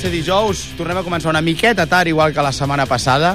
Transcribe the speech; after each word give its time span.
ser 0.00 0.10
dijous, 0.14 0.62
tornem 0.78 0.96
a 0.96 1.04
començar 1.04 1.28
una 1.28 1.42
miqueta 1.44 1.84
tard, 1.84 2.08
igual 2.08 2.32
que 2.32 2.40
la 2.40 2.54
setmana 2.56 2.86
passada. 2.88 3.34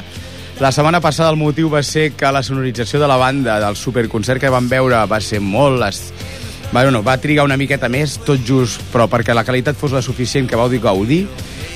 La 0.59 0.71
setmana 0.71 1.01
passada 1.03 1.29
el 1.29 1.37
motiu 1.37 1.69
va 1.69 1.83
ser 1.83 2.13
que 2.17 2.31
la 2.31 2.41
sonorització 2.41 2.97
de 3.01 3.09
la 3.11 3.19
banda 3.21 3.59
del 3.61 3.77
superconcert 3.77 4.41
que 4.41 4.49
vam 4.49 4.69
veure 4.71 5.03
va 5.05 5.19
ser 5.21 5.43
molt... 5.43 5.83
Es... 5.85 6.09
Bueno, 6.71 7.03
va 7.05 7.19
trigar 7.21 7.45
una 7.45 7.57
miqueta 7.59 7.87
més, 7.91 8.17
tot 8.25 8.41
just, 8.41 8.81
però 8.89 9.05
perquè 9.11 9.35
la 9.37 9.45
qualitat 9.45 9.77
fos 9.77 9.93
la 9.93 10.01
suficient 10.01 10.49
que 10.49 10.57
vau 10.57 10.65
dir 10.71 10.81
gaudir. 10.81 11.21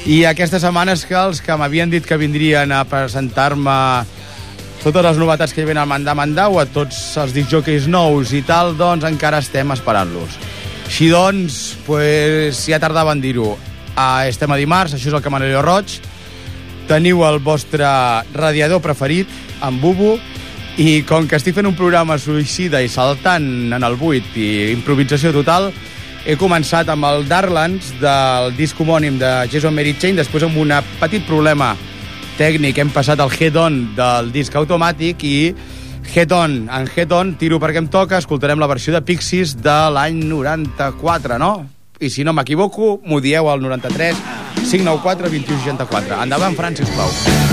I 0.09 0.23
aquestes 0.25 0.65
setmanes 0.65 1.05
que 1.05 1.15
els 1.19 1.43
que 1.45 1.59
m'havien 1.59 1.93
dit 1.93 2.05
que 2.05 2.17
vindrien 2.17 2.73
a 2.73 2.81
presentar-me 2.89 3.77
totes 4.81 5.05
les 5.05 5.21
novetats 5.21 5.53
que 5.53 5.61
hi 5.61 5.69
havia 5.69 5.85
al 5.85 6.15
Mandà 6.17 6.49
o 6.49 6.57
a 6.57 6.65
tots 6.65 6.97
els 7.21 7.35
disjockeys 7.37 7.85
nous 7.87 8.33
i 8.33 8.41
tal, 8.41 8.73
doncs 8.79 9.05
encara 9.05 9.43
estem 9.45 9.69
esperant-los. 9.77 10.39
Així 10.87 11.13
doncs, 11.13 11.77
pues, 11.85 12.65
ja 12.65 12.81
tardava 12.81 13.13
en 13.13 13.21
dir-ho. 13.21 13.57
Uh, 13.99 14.29
estem 14.31 14.47
a 14.47 14.55
dimarts, 14.55 14.93
això 14.95 15.09
és 15.09 15.15
el 15.17 15.23
Camarero 15.25 15.59
Roig. 15.59 15.97
Teniu 16.87 17.25
el 17.27 17.41
vostre 17.43 17.83
radiador 18.31 18.79
preferit, 18.79 19.27
en 19.65 19.79
Bubu, 19.81 20.13
i 20.79 21.01
com 21.03 21.25
que 21.27 21.35
estic 21.35 21.57
fent 21.57 21.67
un 21.67 21.75
programa 21.75 22.15
suïcida 22.15 22.79
i 22.79 22.87
saltant 22.87 23.73
en 23.75 23.83
el 23.83 23.97
buit 23.99 24.37
i 24.39 24.69
improvisació 24.71 25.33
total, 25.35 25.67
he 26.23 26.37
començat 26.39 26.87
amb 26.87 27.09
el 27.09 27.27
Darlands 27.27 27.89
del 27.99 28.53
disc 28.55 28.79
homònim 28.79 29.17
de 29.19 29.31
Jason 29.51 29.75
Mary 29.75 29.91
Chain, 29.99 30.15
després 30.15 30.45
amb 30.47 30.55
un 30.61 30.71
petit 31.01 31.25
problema 31.27 31.73
tècnic 32.37 32.79
hem 32.79 32.93
passat 32.95 33.19
al 33.19 33.33
head-on 33.35 33.81
del 33.97 34.31
disc 34.31 34.55
automàtic 34.55 35.25
i 35.27 35.35
head-on, 36.13 36.55
en 36.71 36.87
head-on, 36.95 37.35
tiro 37.41 37.59
perquè 37.59 37.83
em 37.83 37.91
toca, 37.91 38.21
escoltarem 38.23 38.63
la 38.63 38.71
versió 38.71 38.95
de 38.95 39.03
Pixies 39.03 39.57
de 39.59 39.75
l'any 39.91 40.23
94, 40.23 41.41
no? 41.43 41.78
I 42.01 42.09
si 42.09 42.23
no 42.23 42.31
m'equivoco, 42.31 43.01
m'ho 43.03 43.19
dieu 43.19 43.49
al 43.51 43.59
93 43.59 44.15
594 44.55 45.27
2164. 45.27 46.23
Endavant, 46.23 46.55
Fran, 46.55 46.79
sisplau. 46.79 47.48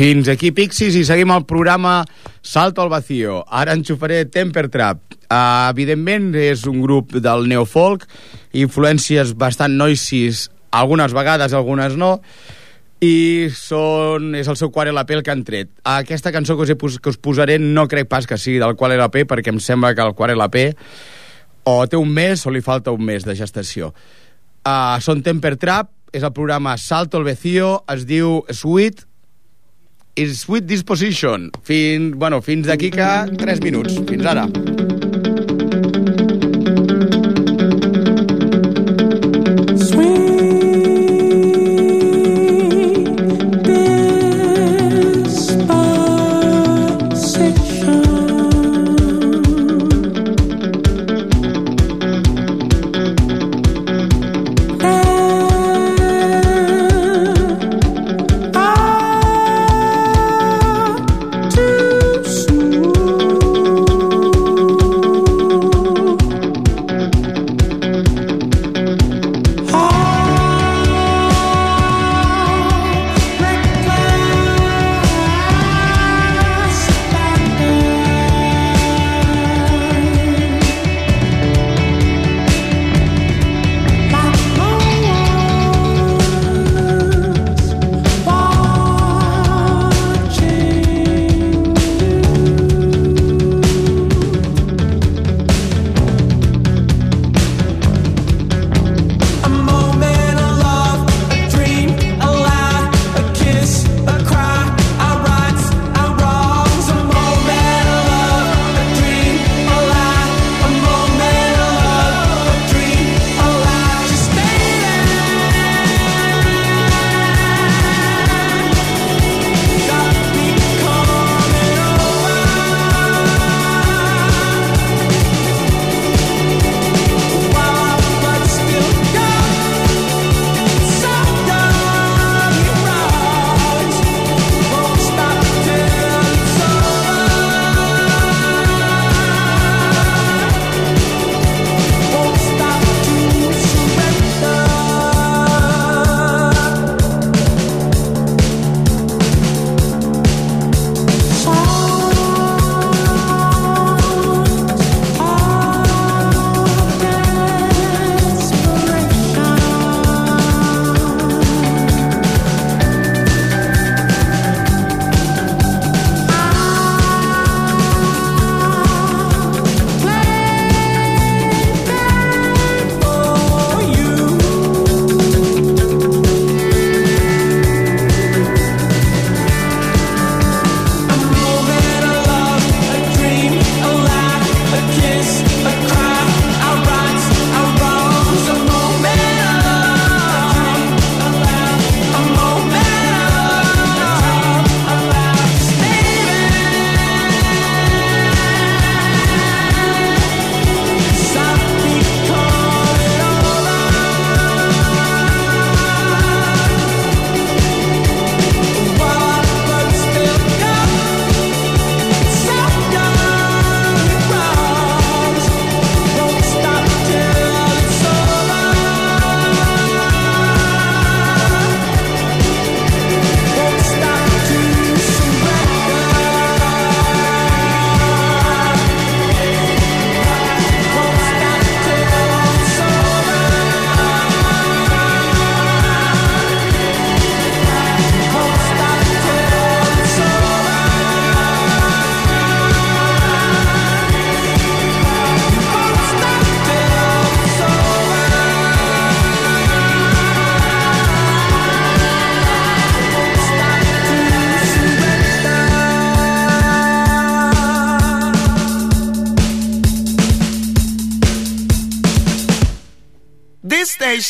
Fins 0.00 0.30
aquí 0.32 0.48
Pixis 0.56 0.94
i 0.96 1.02
seguim 1.04 1.28
el 1.34 1.42
programa 1.44 2.06
Salto 2.40 2.80
al 2.80 2.88
Vacío. 2.88 3.42
Ara 3.52 3.74
enxufaré 3.76 4.22
Temper 4.32 4.70
Trap. 4.72 5.02
Uh, 5.28 5.66
evidentment 5.68 6.30
és 6.40 6.62
un 6.70 6.78
grup 6.80 7.12
del 7.20 7.44
neofolk, 7.50 8.06
influències 8.56 9.34
bastant 9.36 9.76
noisis, 9.76 10.46
algunes 10.72 11.12
vegades, 11.12 11.52
algunes 11.52 11.98
no, 12.00 12.14
i 13.04 13.50
són, 13.52 14.30
és 14.40 14.48
el 14.48 14.56
seu 14.56 14.70
quart 14.72 14.88
LP 14.88 15.18
el 15.18 15.22
que 15.26 15.34
han 15.34 15.44
tret. 15.44 15.68
Aquesta 15.84 16.32
cançó 16.32 16.56
que 16.56 16.64
us, 16.64 16.72
he, 16.72 16.78
que 16.80 17.12
us 17.12 17.20
posaré 17.20 17.58
no 17.60 17.84
crec 17.84 18.08
pas 18.08 18.24
que 18.24 18.40
sigui 18.40 18.56
del 18.64 18.78
quart 18.80 18.96
LP 18.96 19.26
perquè 19.28 19.52
em 19.52 19.60
sembla 19.60 19.92
que 19.92 20.08
el 20.08 20.16
quart 20.16 20.32
LP 20.32 20.64
o 21.68 21.76
té 21.92 22.00
un 22.00 22.08
mes 22.08 22.46
o 22.48 22.54
li 22.56 22.64
falta 22.64 22.96
un 22.96 23.04
mes 23.04 23.28
de 23.28 23.36
gestació. 23.36 23.92
Uh, 24.64 24.96
són 25.04 25.20
Temper 25.20 25.58
Trap, 25.60 25.92
és 26.16 26.24
el 26.24 26.32
programa 26.32 26.78
Salto 26.80 27.20
al 27.20 27.28
Vacío, 27.28 27.82
es 27.92 28.08
diu 28.08 28.40
Sweet 28.48 29.09
is 30.16 30.40
Sweet 30.40 30.66
Disposition. 30.66 31.50
Fins, 31.62 32.16
bueno, 32.16 32.42
fins 32.42 32.66
d'aquí 32.66 32.90
que 32.90 33.10
3 33.36 33.60
minuts. 33.62 34.00
Fins 34.08 34.26
ara. 34.26 34.48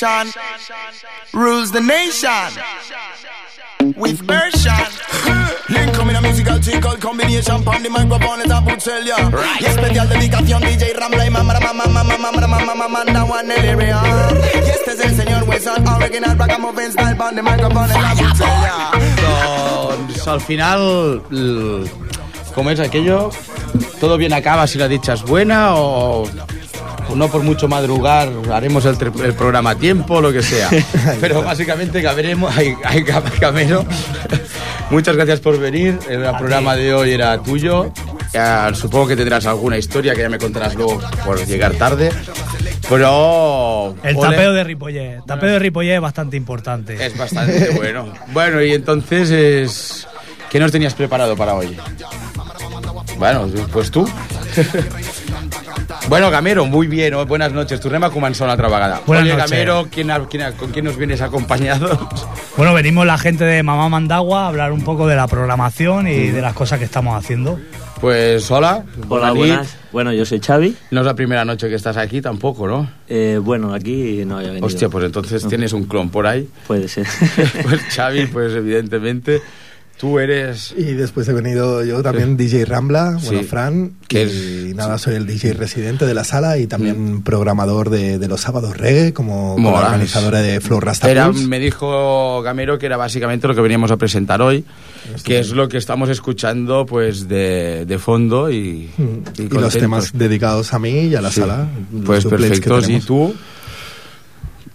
Rules 0.03 1.73
the 1.73 1.81
nation 1.81 2.33
with 3.97 4.23
version. 4.23 4.73
Link 5.69 5.95
a 5.95 6.23
musical 6.23 6.59
tickle 6.59 6.97
combination 6.97 7.63
Pon 7.63 7.83
the 7.83 7.91
microphone 7.91 8.39
let 8.39 8.51
a 8.51 8.63
put 8.63 8.81
sell 8.81 9.05
ya 9.05 9.17
right. 9.29 9.61
Yes, 9.61 9.75
special 9.75 10.09
dedicación 10.09 10.63
DJ 10.63 10.95
Ramla 10.95 11.27
y 11.27 11.31
mamá, 11.31 11.53
mamá, 11.61 11.85
mamá, 11.85 12.03
mamá, 12.03 12.33
mamá, 12.33 12.47
mamá, 12.47 12.75
mamá, 12.75 12.89
manda 12.89 13.25
one 13.25 13.55
el 13.55 13.69
area 13.69 14.01
Y 14.55 14.71
este 14.71 14.93
es 14.93 15.01
el 15.01 15.17
señor 15.17 15.45
Wilson, 15.47 15.87
original 15.87 16.39
Ragamuffin 16.39 16.93
style 16.93 17.17
Pon 17.17 17.35
the 17.35 17.43
microphone 17.43 17.89
let 17.89 17.97
a 17.97 18.15
put 18.17 18.37
sell 18.37 18.63
ya 18.63 18.91
Doncs 19.21 20.27
al 20.29 20.41
final, 20.41 21.23
com 22.55 22.71
és 22.71 22.81
aquello? 22.81 23.31
Todo 24.01 24.17
bien 24.17 24.33
acaba 24.33 24.67
si 24.67 24.79
la 24.79 24.89
dicha 24.89 25.13
es 25.13 25.23
buena 25.23 25.75
o... 25.75 26.27
no 27.17 27.29
por 27.29 27.43
mucho 27.43 27.69
madrugar, 27.69 28.31
haremos 28.53 28.85
el, 28.85 28.97
programa 28.97 29.71
a 29.71 29.75
tiempo, 29.75 30.21
lo 30.21 30.33
que 30.33 30.43
sea. 30.43 30.69
Pero 31.21 31.43
básicamente 31.43 32.03
caberemos, 32.03 32.57
hay, 32.57 32.75
hay. 32.85 33.05
Muchas 34.91 35.17
gracias 35.17 35.41
por 35.41 35.59
venir. 35.59 35.99
El 36.09 36.23
programa 36.37 36.77
de 36.77 36.93
hoy 36.95 37.13
era 37.13 37.41
tuyo. 37.43 37.93
Ya, 38.33 38.73
supongo 38.75 39.09
que 39.09 39.17
tendrás 39.17 39.47
alguna 39.47 39.77
historia 39.79 40.15
que 40.15 40.23
ya 40.23 40.29
me 40.29 40.39
contarás 40.39 40.75
luego 40.75 41.01
por 41.25 41.45
llegar 41.47 41.75
tarde. 41.75 42.11
Pero. 42.89 43.95
El 44.03 44.17
ole, 44.17 44.31
tapeo 44.31 44.53
de 44.53 44.65
Ripollet. 44.65 45.17
El 45.17 45.25
tapeo 45.25 45.51
de 45.51 45.59
Ripollet 45.59 45.95
es 45.95 46.01
bastante 46.01 46.37
importante. 46.37 47.05
Es 47.05 47.17
bastante 47.17 47.71
bueno. 47.71 48.13
Bueno, 48.33 48.63
y 48.63 48.73
entonces 48.73 49.31
es. 49.31 50.09
¿Qué 50.51 50.59
nos 50.59 50.73
tenías 50.73 50.95
preparado 50.95 51.37
para 51.37 51.55
hoy? 51.55 51.77
Bueno, 53.19 53.49
pues 53.73 53.91
tú. 53.91 54.09
bueno, 56.11 56.29
Gamero, 56.29 56.67
muy 56.67 56.89
bien, 56.89 57.15
oh, 57.15 57.25
buenas 57.25 57.53
noches. 57.53 57.79
Tornem 57.79 58.03
a 58.03 58.11
començar 58.11 58.43
una 58.43 58.55
altra 58.55 58.67
vegada. 58.67 59.01
Buenas 59.07 59.25
Oye, 59.25 59.33
noches. 59.33 59.51
Gamero, 59.51 59.87
¿quién, 59.93 60.11
quién 60.29 60.53
¿con 60.55 60.73
quién 60.73 60.85
nos 60.85 60.97
vienes 60.97 61.21
acompañado? 61.21 62.09
Bueno, 62.57 62.75
venimos 62.75 63.07
la 63.07 63.17
gente 63.17 63.45
de 63.45 63.63
Mamá 63.63 63.89
Mandagua 63.89 64.43
a 64.43 64.49
hablar 64.49 64.73
un 64.73 64.83
poco 64.83 65.07
de 65.07 65.17
la 65.17 65.27
programación 65.29 66.09
y 66.09 66.27
de 66.27 66.43
las 66.43 66.53
cosas 66.53 66.79
que 66.79 66.85
estamos 66.85 67.17
haciendo. 67.17 67.59
Pues 68.01 68.51
hola. 68.51 68.85
Hola, 69.09 69.31
buenas. 69.31 69.79
Bueno, 69.93 70.13
yo 70.13 70.27
soy 70.27 70.41
Xavi. 70.41 70.77
No 70.91 71.01
es 71.01 71.07
la 71.07 71.15
primera 71.15 71.45
noche 71.45 71.69
que 71.69 71.77
estás 71.77 71.97
aquí 71.97 72.21
tampoco, 72.21 72.67
¿no? 72.67 72.91
Eh, 73.09 73.39
bueno, 73.41 73.73
aquí 73.73 74.25
no 74.27 74.39
había 74.39 74.49
venido. 74.49 74.67
Hostia, 74.67 74.89
pues 74.91 75.05
entonces 75.05 75.47
tienes 75.47 75.73
un 75.73 75.85
clon 75.85 76.11
por 76.11 76.27
ahí. 76.27 76.49
Puede 76.67 76.89
ser. 76.89 77.07
Pues 77.63 77.81
Xavi, 77.95 78.27
pues 78.27 78.53
evidentemente 78.53 79.41
tú 80.01 80.19
eres... 80.19 80.75
Y 80.77 80.95
después 80.95 81.29
he 81.29 81.33
venido 81.35 81.85
yo 81.85 82.03
también 82.03 82.37
DJ 82.39 82.65
Rambla, 82.65 83.19
bueno, 83.23 83.41
Sí. 83.41 83.45
Fran, 83.47 83.93
Que 84.09 84.25
y 84.25 84.73
nada, 84.75 84.97
soy 84.97 85.15
el 85.17 85.27
DJ 85.27 85.53
residente 85.53 86.07
de 86.07 86.15
la 86.15 86.25
sala 86.25 86.57
y 86.59 86.67
también 86.67 87.23
programador 87.23 87.91
de, 87.91 88.19
de 88.19 88.27
los 88.29 88.41
sábados 88.41 88.77
reggae, 88.79 89.13
como, 89.13 89.55
organizadora 89.57 90.41
de 90.41 90.61
Flow 90.61 90.81
Rasta 90.81 91.11
Era, 91.11 91.31
me 91.31 91.59
dijo 91.59 92.41
Gamero 92.43 92.79
que 92.79 92.87
era 92.87 92.97
básicamente 92.97 93.47
lo 93.47 93.55
que 93.55 93.61
veníamos 93.61 93.91
a 93.91 93.99
presentar 93.99 94.41
hoy, 94.41 94.65
que 95.23 95.39
es 95.39 95.51
lo 95.51 95.69
que 95.69 95.77
estamos 95.77 96.09
escuchando 96.09 96.87
pues 96.87 97.29
de, 97.29 97.85
de 97.87 97.99
fondo 97.99 98.51
y, 98.51 98.89
Mm. 98.97 99.03
Y, 99.03 99.43
los 99.43 99.49
contentos. 99.51 99.75
temas 99.75 100.11
dedicados 100.15 100.73
a 100.73 100.79
mí 100.79 100.91
y 101.09 101.15
a 101.15 101.21
la 101.21 101.31
Sí. 101.31 101.41
sala. 101.41 101.69
los 101.93 102.05
Pues 102.05 102.25
perfectos. 102.25 102.89
¿Y 102.89 103.01
tú? 103.01 103.35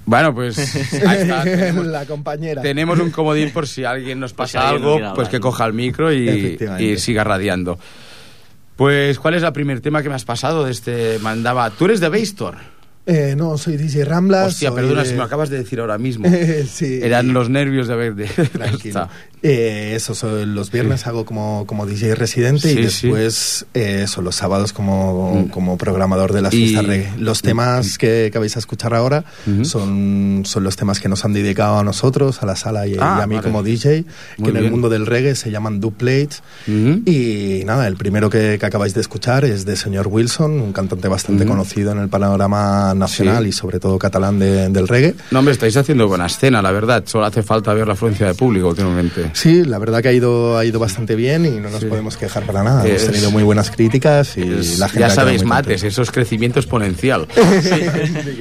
Bueno, 0.06 0.34
pues 0.36 0.58
ahí 1.06 1.22
está. 1.22 1.44
Tenemos, 1.44 1.86
la 1.88 2.06
compañera. 2.06 2.62
tenemos 2.62 3.00
un 3.00 3.12
comodín 3.12 3.52
por 3.52 3.68
si 3.68 3.84
alguien 3.84 4.20
nos 4.20 4.34
pasa 4.34 4.60
no 4.60 4.68
algo, 4.68 5.14
pues 5.16 5.30
que 5.30 5.40
coja 5.40 5.66
el 5.66 5.74
micro 5.74 6.14
y 6.14 6.98
siga 6.98 7.24
radiando. 7.24 7.80
Pues, 8.76 9.20
¿cuál 9.20 9.36
es 9.36 9.44
el 9.44 9.54
primer 9.54 9.80
tema 9.80 10.04
que 10.04 10.10
me 10.10 10.16
has 10.16 10.26
pasado 10.26 10.66
de 10.66 10.72
este 10.72 11.20
mandaba? 11.20 11.70
Tú 11.70 11.86
eres 11.86 12.00
de 12.02 12.10
Baystor. 12.10 12.58
Eh, 13.08 13.36
no, 13.38 13.58
soy 13.58 13.78
DJ 13.78 14.04
Rambla. 14.06 14.46
Hostia, 14.46 14.72
perdona 14.74 15.04
de- 15.04 15.10
si 15.10 15.16
me 15.16 15.22
acabas 15.24 15.50
de 15.50 15.58
decir 15.58 15.80
ahora 15.80 15.98
mismo. 15.98 16.28
sí. 16.72 17.00
Eran 17.04 17.34
los 17.34 17.50
nervios 17.50 17.88
de 17.88 17.94
haber 17.94 18.16
de 18.16 18.26
Tranquilo. 18.54 19.08
Eh, 19.44 19.94
eso, 19.96 20.16
soy- 20.16 20.48
los 20.48 20.72
viernes 20.72 21.06
hago 21.06 21.24
como, 21.24 21.66
como 21.68 21.86
DJ 21.86 22.16
residente 22.16 22.68
Sí, 22.74 22.80
y 22.80 22.82
después 22.82 23.68
eh, 23.76 24.02
eso, 24.06 24.24
los 24.24 24.36
sábados 24.36 24.74
como, 24.74 25.36
Mm. 25.46 25.50
como 25.50 25.78
programador 25.78 26.34
de 26.34 26.42
las 26.42 26.52
Y- 26.54 26.58
fiestas 26.66 26.86
reggae. 26.88 27.12
Los 27.20 27.44
temas 27.44 28.00
que, 28.00 28.30
que 28.34 28.40
vais 28.40 28.56
a 28.56 28.60
escuchar 28.60 28.96
ahora 28.96 29.24
son, 29.64 30.42
son 30.46 30.64
los 30.64 30.76
temas 30.76 31.00
que 31.00 31.08
nos 31.08 31.26
han 31.26 31.34
dedicado 31.34 31.78
a 31.78 31.84
nosotros, 31.84 32.42
a 32.42 32.48
la 32.48 32.56
sala 32.56 32.88
y, 32.88 32.96
Ah, 33.00 33.18
y 33.20 33.24
a 33.24 33.28
mí 33.28 33.36
vale. 33.36 33.46
como 33.48 33.62
DJ, 33.62 34.06
Muy 34.38 34.52
que 34.52 34.58
en 34.58 34.66
el 34.66 34.72
mundo 34.72 34.90
del 34.90 35.06
reggae 35.06 35.36
se 35.36 35.52
llaman 35.52 35.80
duplates. 35.80 36.42
Y 36.68 37.62
nada, 37.66 37.88
el 37.88 37.98
primero 37.98 38.32
que, 38.32 38.58
que 38.60 38.66
acabáis 38.66 38.96
de 38.96 39.02
escuchar 39.02 39.46
es 39.46 39.66
de 39.66 39.76
señor 39.76 40.08
Wilson, 40.08 40.60
un 40.60 40.74
cantante 40.74 41.08
bastante 41.08 41.46
conocido 41.46 41.92
en 41.92 42.00
el 42.00 42.10
panorama 42.10 42.95
nacional 42.98 43.44
Sí. 43.44 43.50
y 43.50 43.52
sobre 43.52 43.80
todo 43.80 43.98
catalán 44.00 44.40
de- 44.40 44.70
del 44.70 44.88
reggae. 44.88 45.16
No, 45.32 45.40
hombre, 45.40 45.54
estáis 45.54 45.76
haciendo 45.78 46.08
buena 46.08 46.26
escena, 46.26 46.62
la 46.62 46.72
verdad. 46.72 47.04
Solo 47.06 47.26
hace 47.26 47.44
falta 47.44 47.74
ver 47.74 47.88
la 47.88 47.94
afluencia 47.94 48.28
de 48.28 48.34
público 48.36 48.70
últimamente. 48.70 49.30
Sí, 49.34 49.64
la 49.64 49.78
verdad 49.80 50.02
que 50.02 50.10
ha 50.10 50.14
ido, 50.14 50.58
ha 50.58 50.66
ido 50.66 50.80
bastante 50.80 51.16
bien 51.16 51.46
y 51.46 51.52
no 51.60 51.70
nos 51.70 51.82
Sí. 51.82 51.86
podemos 51.88 52.18
quejar 52.18 52.44
para 52.44 52.64
nada. 52.64 52.86
Es- 52.88 53.02
Hemos 53.04 53.12
tenido 53.14 53.32
muy 53.32 53.44
buenas 53.44 53.70
críticas 53.72 54.38
y 54.38 54.42
Es- 54.42 54.80
la 54.80 54.88
gente 54.90 55.00
ya 55.02 55.10
sabéis, 55.10 55.44
mates, 55.44 55.66
contenta. 55.76 55.88
eso 55.88 56.02
es 56.02 56.12
crecimiento 56.12 56.60
exponencial. 56.60 57.28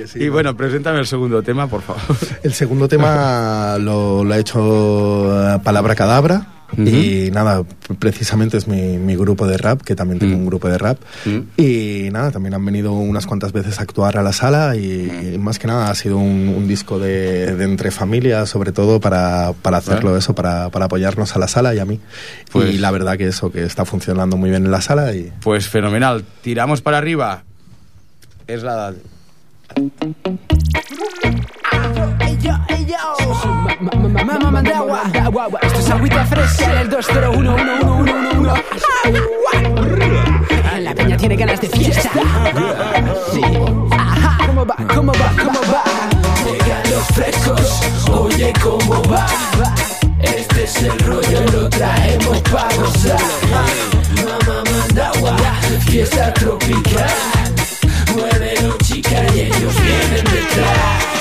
Sí 0.06 0.18
y 0.20 0.26
¿no? 0.26 0.32
bueno, 0.32 0.56
preséntame 0.56 0.98
el 1.00 1.06
segundo 1.06 1.42
tema, 1.42 1.66
por 1.66 1.82
favor. 1.82 2.02
El 2.42 2.52
segundo 2.52 2.88
tema 2.88 3.76
lo, 3.78 4.24
lo 4.24 4.34
ha 4.34 4.38
hecho 4.38 5.54
eh, 5.54 5.58
Palabra 5.62 5.94
Cadabra. 5.94 6.46
Ujú. 6.76 6.88
Y 6.88 7.30
nada, 7.32 7.62
precisamente 7.98 8.56
es 8.56 8.68
mi, 8.68 8.98
mi 8.98 9.16
grupo 9.16 9.46
de 9.46 9.56
rap, 9.58 9.82
que 9.82 9.94
también 9.94 10.18
tengo 10.18 10.36
Mm. 10.36 10.40
un 10.40 10.46
grupo 10.46 10.68
de 10.68 10.78
rap. 10.78 10.98
Mm. 11.24 11.38
Y 11.60 12.08
nada, 12.10 12.30
también 12.30 12.54
han 12.54 12.64
venido 12.64 12.92
unas 12.92 13.26
cuantas 13.26 13.52
veces 13.52 13.78
a 13.78 13.82
actuar 13.82 14.16
a 14.18 14.22
la 14.22 14.32
sala 14.32 14.76
y, 14.76 15.36
Mm. 15.38 15.40
más 15.40 15.58
que 15.58 15.66
nada 15.66 15.90
ha 15.90 15.94
sido 15.94 16.18
un, 16.18 16.48
un 16.56 16.68
disco 16.68 16.98
de, 16.98 17.54
de 17.56 17.64
entre 17.64 17.90
familias, 17.90 18.48
sobre 18.48 18.72
todo 18.72 19.00
para, 19.00 19.52
para 19.62 19.78
hacerlo 19.78 20.10
Bueno. 20.10 20.18
eso, 20.18 20.34
para, 20.34 20.68
para 20.70 20.86
apoyarnos 20.86 21.34
a 21.34 21.38
la 21.38 21.48
sala 21.48 21.74
y 21.74 21.78
a 21.78 21.84
mí. 21.84 22.00
Pues- 22.52 22.74
y 22.74 22.78
la 22.78 22.90
verdad 22.90 23.16
que 23.16 23.26
eso, 23.28 23.50
que 23.52 23.64
está 23.64 23.84
funcionando 23.84 24.36
muy 24.36 24.50
bien 24.50 24.64
en 24.64 24.70
la 24.70 24.80
sala 24.80 25.14
y 25.14 25.32
Pues 25.42 25.68
fenomenal. 25.68 26.24
Tiramos 26.42 26.80
para 26.82 26.98
arriba. 26.98 27.44
Es 28.46 28.62
la... 28.62 28.92
Mamá 34.24 34.50
Mandagua, 34.50 35.02
esto 35.62 35.78
es 35.78 35.90
agüita 35.90 36.24
fresca 36.26 36.72
en 36.72 36.78
el 36.78 36.88
2011111. 36.90 38.62
La 40.80 40.94
peña 40.94 41.16
tiene 41.16 41.36
ganas 41.36 41.60
de 41.60 41.68
fiesta. 41.68 42.10
Sí. 43.32 43.40
Ajá. 43.90 44.46
¿Cómo 44.46 44.66
va? 44.66 44.76
¿Cómo 44.94 45.12
va? 45.12 45.32
¿Cómo 45.42 45.60
va? 45.72 45.84
Llegan 46.44 46.90
los 46.90 47.06
frescos, 47.08 47.80
oye 48.10 48.52
cómo 48.62 49.02
va. 49.04 49.26
Este 50.20 50.64
es 50.64 50.82
el 50.82 50.98
rollo, 51.00 51.40
lo 51.52 51.68
traemos 51.70 52.40
pa' 52.42 52.68
gozar. 52.76 53.20
Mamá 54.16 54.62
Mandagua, 54.70 55.36
fiesta 55.86 56.32
tropical. 56.34 57.10
Muévelo 58.12 58.76
chica 58.82 59.24
y 59.34 59.40
ellos 59.40 59.74
vienen 59.82 60.24
detrás. 60.24 61.13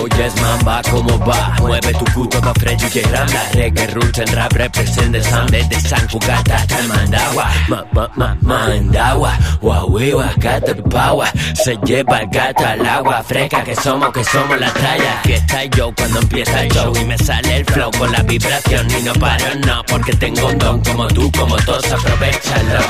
Oyes 0.00 0.34
mamba, 0.40 0.82
¿cómo 0.90 1.18
va? 1.18 1.54
Mueve 1.60 1.92
tu 1.94 2.04
puto 2.06 2.40
da 2.40 2.52
freddo 2.54 2.88
que 2.90 3.02
rambla 3.02 3.42
Reggae, 3.52 3.86
roots 3.88 4.18
en 4.18 4.26
rap 4.28 4.52
representa 4.52 5.22
Sambe 5.22 5.64
de 5.64 5.80
San 5.80 6.06
Cugata, 6.08 6.66
tal 6.66 6.88
mandagua 6.88 7.50
Ma, 7.68 7.84
ma, 7.92 8.10
ma, 8.16 8.36
mandagua. 8.40 9.32
Huahuiwa, 9.60 10.30
gata 10.36 10.74
paua 10.90 11.30
Se 11.54 11.76
lleva 11.84 12.20
el 12.20 12.28
gato 12.28 12.66
al 12.66 12.86
agua 12.86 13.22
Fresca 13.22 13.62
que 13.64 13.76
somos, 13.76 14.12
que 14.12 14.24
somos 14.24 14.58
la 14.58 14.72
talla. 14.72 15.20
Fiesta 15.22 15.64
y 15.64 15.70
yo 15.70 15.92
cuando 15.96 16.20
empieza 16.20 16.62
el 16.62 16.70
show 16.72 16.92
Y 16.96 17.04
me 17.04 17.18
sale 17.18 17.56
el 17.56 17.64
flow 17.64 17.90
con 17.98 18.12
la 18.12 18.22
vibración 18.22 18.86
Y 18.90 19.02
no 19.02 19.12
paro, 19.14 19.44
no, 19.66 19.82
porque 19.84 20.12
tengo 20.14 20.48
un 20.48 20.58
don 20.58 20.80
Como 20.82 21.06
tú, 21.08 21.30
como 21.32 21.56
todos, 21.56 21.92
aprovechalo. 21.92 22.80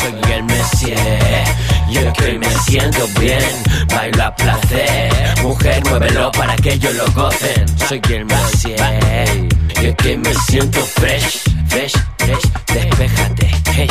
Soy 0.00 0.32
el 0.32 0.44
Messier 0.44 1.44
Yo 1.90 2.12
que 2.14 2.38
me 2.38 2.50
siento 2.66 3.06
bien 3.20 3.74
Bailo 3.94 4.24
a 4.24 4.34
placer. 4.34 5.42
Mujer, 5.42 5.82
muévelo 5.84 6.30
para 6.32 6.53
que 6.56 6.74
ellos 6.74 6.94
lo 6.94 7.10
gocen 7.12 7.66
Soy 7.88 8.00
el 8.10 8.24
Messier 8.24 9.48
Yo 9.82 9.96
que 9.96 10.16
me 10.18 10.34
siento 10.34 10.80
fresh 10.80 11.42
Fresh, 11.68 11.94
fresh, 12.18 12.52
despéjate 12.72 13.50
Hey 13.72 13.88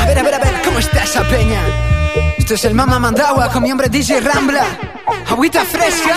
A 0.00 0.06
ver, 0.06 0.18
a 0.18 0.22
ver, 0.22 0.34
a 0.34 0.38
ver, 0.38 0.62
¿cómo 0.64 0.78
está 0.78 1.04
esa 1.04 1.22
peña? 1.28 1.60
Esto 2.38 2.54
es 2.54 2.64
el 2.66 2.74
Mama 2.74 2.98
Mandagua 2.98 3.48
con 3.48 3.62
mi 3.62 3.72
hombre 3.72 3.88
DJ 3.88 4.20
Rambla. 4.20 4.66
Agüita 5.30 5.64
fresca. 5.64 6.14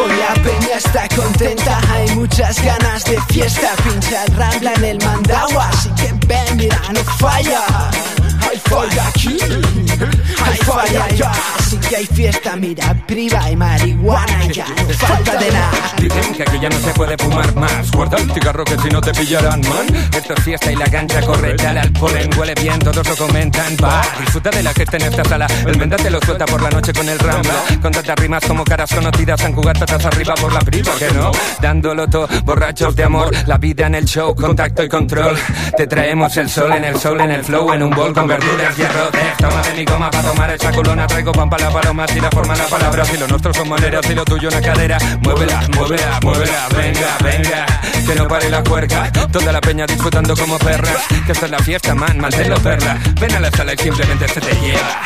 Hoy 0.00 0.16
la 0.16 0.34
peña 0.42 0.76
está 0.76 1.08
contenta, 1.14 1.78
hay 1.92 2.08
muchas 2.14 2.62
ganas 2.64 3.04
de 3.04 3.20
fiesta. 3.28 3.74
Pincha 3.84 4.24
el 4.24 4.34
Rambla 4.34 4.72
en 4.74 4.84
el 4.84 4.98
Mandagua, 5.04 5.68
así 5.68 5.90
que 5.90 6.10
ven, 6.26 6.56
mira, 6.56 6.80
no 6.92 7.00
falla. 7.18 7.60
Falla 8.74 9.06
aquí, 9.06 9.38
hay 10.44 10.56
falla. 10.58 11.32
Así 11.60 11.76
que 11.76 11.96
hay 11.96 12.06
fiesta, 12.06 12.56
mira, 12.56 12.92
priva 13.06 13.48
y 13.48 13.54
marihuana, 13.54 14.46
ya 14.48 14.66
no 14.66 14.88
falta 14.94 15.36
de 15.36 15.50
nada. 15.52 15.70
Dicen 15.96 16.34
que 16.34 16.42
aquí 16.42 16.58
ya 16.60 16.68
no 16.68 16.78
se 16.80 16.90
puede 16.90 17.16
fumar 17.16 17.54
más. 17.54 17.92
Guarda 17.92 18.16
el 18.18 18.32
cigarro 18.32 18.64
que 18.64 18.76
si 18.76 18.88
no 18.88 19.00
te 19.00 19.12
pillarán, 19.14 19.60
man. 19.60 19.86
Esto 20.12 20.34
es 20.34 20.42
fiesta 20.42 20.72
y 20.72 20.74
la 20.74 20.86
cancha 20.86 21.20
corre, 21.20 21.54
dale 21.54 21.80
al 21.80 21.92
polen, 21.92 22.28
huele 22.36 22.54
bien, 22.60 22.80
todos 22.80 23.08
lo 23.08 23.16
comentan. 23.16 23.76
Va, 23.82 24.02
disfruta 24.18 24.50
de 24.50 24.62
la 24.64 24.72
gente 24.72 24.96
en 24.96 25.02
esta 25.04 25.24
sala. 25.24 25.46
El 25.66 25.78
menda 25.78 25.96
te 25.96 26.10
lo 26.10 26.18
suelta 26.20 26.44
por 26.44 26.60
la 26.60 26.70
noche 26.70 26.92
con 26.92 27.08
el 27.08 27.18
rambla. 27.20 27.54
Con 27.80 27.92
tantas 27.92 28.16
rimas 28.16 28.44
como 28.44 28.64
caras 28.64 28.92
conocidas, 28.92 29.40
San 29.40 29.52
Cugatas 29.52 30.04
arriba 30.04 30.34
por 30.34 30.52
la 30.52 30.60
priva, 30.60 30.92
que 30.98 31.12
no. 31.12 31.30
Dándolo 31.62 32.08
todo, 32.08 32.26
borrachos 32.42 32.96
de 32.96 33.04
amor. 33.04 33.30
La 33.46 33.56
vida 33.56 33.86
en 33.86 33.94
el 33.94 34.04
show, 34.04 34.34
contacto 34.34 34.82
y 34.82 34.88
control. 34.88 35.38
Te 35.76 35.86
traemos 35.86 36.36
el 36.38 36.50
sol 36.50 36.72
en 36.72 36.84
el 36.84 36.98
sol, 36.98 37.20
en 37.20 37.30
el 37.30 37.44
flow, 37.44 37.72
en 37.72 37.84
un 37.84 37.90
bol 37.90 38.12
con 38.12 38.26
verduras 38.26 38.63
y 38.76 38.82
arroz. 38.82 39.10
Eh, 39.14 39.32
Toma 39.38 39.62
de 39.62 39.74
mi 39.74 39.84
goma 39.84 40.10
para 40.10 40.28
tomar 40.28 40.50
esa 40.50 40.72
culona. 40.72 41.06
Traigo 41.06 41.32
pan 41.32 41.50
para 41.50 41.64
la 41.66 41.70
paloma, 41.72 42.06
si 42.08 42.20
la 42.20 42.30
forma 42.30 42.56
la 42.56 42.66
palabra. 42.66 43.04
Si 43.04 43.16
lo 43.16 43.26
nuestro 43.28 43.52
son 43.52 43.68
maneras, 43.68 44.04
si 44.06 44.14
lo 44.14 44.24
tuyo 44.24 44.48
una 44.48 44.60
cadera. 44.60 44.98
Muévela, 45.20 45.60
muévela, 45.74 46.18
muévela, 46.22 46.68
venga, 46.76 47.16
venga. 47.22 47.66
Que 48.06 48.14
no 48.14 48.28
pare 48.28 48.48
la 48.50 48.62
cuerca. 48.62 49.10
Toda 49.32 49.52
la 49.52 49.60
peña 49.60 49.86
disfrutando 49.86 50.36
como 50.36 50.58
perras. 50.58 51.02
Que 51.26 51.32
esta 51.32 51.46
es 51.46 51.50
la 51.50 51.58
fiesta, 51.58 51.94
man, 51.94 52.18
manténlo 52.18 52.56
perla. 52.60 52.98
Ven 53.20 53.34
a 53.34 53.40
la 53.40 53.50
sala 53.50 53.74
y 53.74 53.78
simplemente 53.78 54.28
se 54.28 54.40
te 54.40 54.54
lleva. 54.60 55.00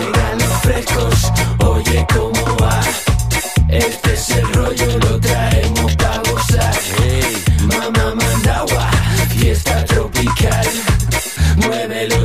Llegan 0.00 0.38
los 0.38 0.60
frescos, 0.62 1.32
oye 1.58 2.06
cómo 2.14 2.56
va. 2.60 2.80
Este 3.68 4.14
es 4.14 4.30
el 4.30 4.52
rollo, 4.52 4.98
lo 4.98 5.20
traemos 5.20 5.96
pa' 5.96 6.20
gozar. 6.30 6.74
Mamá 7.62 8.14
mandagua, 8.14 8.90
fiesta 9.30 9.84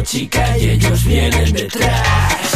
chica 0.07 0.57
y 0.57 0.69
ellos 0.69 1.03
vienen 1.03 1.51
detrás. 1.51 2.46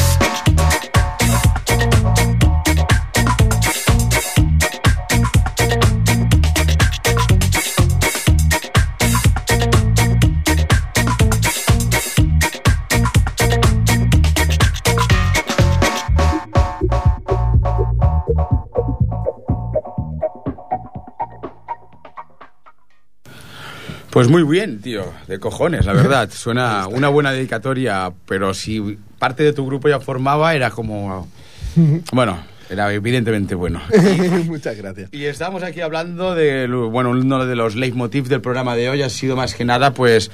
Pues 24.11 24.27
muy 24.27 24.43
bien, 24.43 24.81
tío, 24.81 25.05
de 25.27 25.39
cojones, 25.39 25.85
la 25.85 25.93
verdad. 25.93 26.29
Suena 26.33 26.87
una 26.87 27.07
buena 27.09 27.31
dedicatoria, 27.31 28.11
pero 28.25 28.53
si 28.53 28.97
parte 29.17 29.43
de 29.43 29.53
tu 29.53 29.65
grupo 29.65 29.87
ya 29.89 29.99
formaba, 29.99 30.53
era 30.53 30.69
como... 30.71 31.27
Bueno, 32.11 32.37
era 32.69 32.93
evidentemente 32.93 33.55
bueno. 33.55 33.81
Muchas 34.45 34.75
gracias. 34.75 35.09
Y 35.13 35.23
estamos 35.25 35.63
aquí 35.63 35.79
hablando 35.81 36.35
de, 36.35 36.67
bueno, 36.67 37.11
uno 37.11 37.45
de 37.45 37.55
los 37.55 37.75
leitmotivs 37.75 38.27
del 38.27 38.41
programa 38.41 38.75
de 38.75 38.89
hoy 38.89 39.01
ha 39.01 39.09
sido 39.09 39.37
más 39.37 39.55
que 39.55 39.63
nada, 39.63 39.93
pues, 39.93 40.29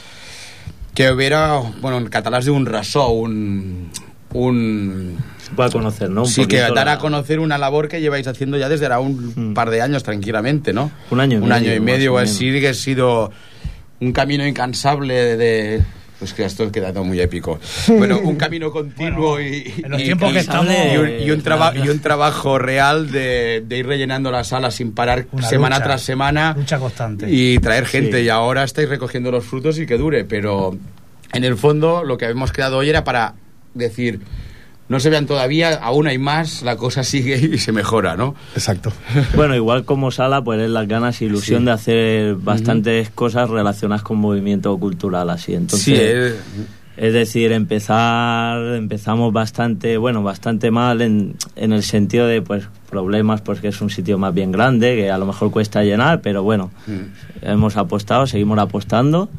que 0.96 1.12
hubiera, 1.12 1.58
bueno, 1.82 2.00
en 2.00 2.08
catalán 2.08 2.44
de 2.44 2.50
un 2.50 2.66
rasó, 2.66 3.10
un... 3.10 3.92
un 4.34 5.18
Se 5.44 5.52
puede 5.52 5.70
conocer, 5.72 6.10
¿no? 6.10 6.22
Un 6.24 6.28
sí, 6.28 6.48
que 6.48 6.58
dar 6.58 6.80
a 6.80 6.86
la- 6.86 6.98
conocer 6.98 7.40
una 7.40 7.60
labor 7.60 7.88
que 7.88 8.02
lleváis 8.02 8.26
haciendo 8.26 8.58
ya 8.58 8.68
desde 8.70 8.86
ahora 8.88 9.00
un 9.00 9.54
par 9.54 9.70
de 9.70 9.82
años 9.84 10.02
tranquilamente, 10.02 10.74
¿no? 10.74 10.90
Un 11.12 11.20
año 11.20 11.38
y 11.38 11.42
Un 11.44 11.52
año 11.52 11.66
medio, 11.66 11.76
y 11.76 11.80
más 11.80 11.86
medio 11.86 12.14
o 12.16 12.18
así, 12.18 12.60
que 12.60 12.70
ha 12.70 12.74
sido 12.74 13.32
un 14.00 14.12
camino 14.12 14.46
incansable 14.46 15.38
de... 15.38 15.82
Pues 16.20 16.34
que 16.34 16.44
esto 16.46 16.72
queda 16.72 16.92
todo 16.92 17.04
muy 17.04 17.20
épico. 17.22 17.60
Bueno, 17.90 18.18
un 18.20 18.36
camino 18.38 18.72
continuo 18.72 19.40
y, 19.40 19.72
en 19.84 19.92
los 19.92 20.02
y- 20.02 20.06
tiempos 20.06 20.32
y- 20.32 20.34
que 20.34 20.40
estamos- 20.40 20.74
y 20.74 20.98
un, 20.98 21.10
y 21.28 21.30
un 21.30 21.42
traba- 21.44 21.72
Claro. 21.74 21.86
y 21.86 21.90
un 21.90 22.00
trabajo 22.02 22.58
real 22.58 23.12
de, 23.12 23.64
de 23.68 23.78
ir 23.78 23.86
rellenando 23.86 24.32
la 24.32 24.44
sala 24.44 24.72
sin 24.72 24.94
parar 24.94 25.28
Una 25.32 25.48
semana 25.48 25.76
lucha, 25.76 25.86
tras 25.86 26.02
semana 26.02 26.56
Lucha 26.58 26.80
constante. 26.80 27.28
y 27.30 27.60
traer 27.60 27.86
gente. 27.86 28.18
Sí. 28.20 28.26
Y 28.26 28.30
ahora 28.30 28.64
estáis 28.64 28.90
recogiendo 28.90 29.30
los 29.30 29.46
frutos 29.46 29.78
y 29.78 29.86
que 29.86 29.96
dure. 30.00 30.26
Pero 30.26 30.76
en 31.34 31.44
el 31.44 31.56
fondo 31.56 32.04
lo 32.04 32.18
que 32.18 32.26
habíamos 32.26 32.52
creado 32.52 32.78
hoy 32.78 32.90
era 32.90 33.04
para 33.04 33.36
decir, 33.76 34.20
no 34.90 35.00
se 35.00 35.10
vean 35.10 35.26
todavía, 35.26 35.74
aún 35.76 36.08
hay 36.08 36.18
más, 36.18 36.62
la 36.64 36.78
cosa 36.78 37.04
sigue 37.04 37.38
y 37.54 37.58
se 37.58 37.72
mejora, 37.72 38.16
¿no? 38.16 38.36
Exacto. 38.54 38.92
Bueno, 39.36 39.56
igual 39.56 39.84
como 39.86 40.12
sala, 40.12 40.42
pues 40.44 40.62
es 40.62 40.70
las 40.70 40.88
ganas 40.88 41.22
y 41.22 41.26
ilusión 41.26 41.62
Sí. 41.62 41.66
de 41.66 41.72
hacer 41.72 42.36
bastantes 42.36 43.10
cosas 43.10 43.50
relacionadas 43.50 44.02
con 44.04 44.18
movimiento 44.18 44.78
cultural 44.78 45.30
así. 45.30 45.54
Entonces, 45.56 45.84
sí, 45.84 45.94
eh, 45.98 46.36
Es 46.96 47.14
decir, 47.14 47.52
empezar, 47.52 48.76
empezamos 48.76 49.32
bastante, 49.32 49.98
bueno, 49.98 50.24
bastante 50.24 50.72
mal 50.72 51.02
en, 51.02 51.36
en 51.56 51.72
el 51.74 51.84
sentido 51.84 52.26
de, 52.26 52.42
pues, 52.42 52.64
problemas, 52.90 53.42
pues 53.42 53.60
que 53.60 53.68
es 53.68 53.82
un 53.82 53.90
sitio 53.92 54.18
más 54.18 54.34
bien 54.34 54.52
grande, 54.52 54.96
que 54.96 55.12
a 55.12 55.18
lo 55.20 55.26
mejor 55.28 55.52
cuesta 55.52 55.84
llenar, 55.84 56.22
pero 56.22 56.42
bueno, 56.42 56.72
hemos 57.44 57.78
apostado, 57.78 58.26
seguimos 58.26 58.58
apostando 58.58 59.30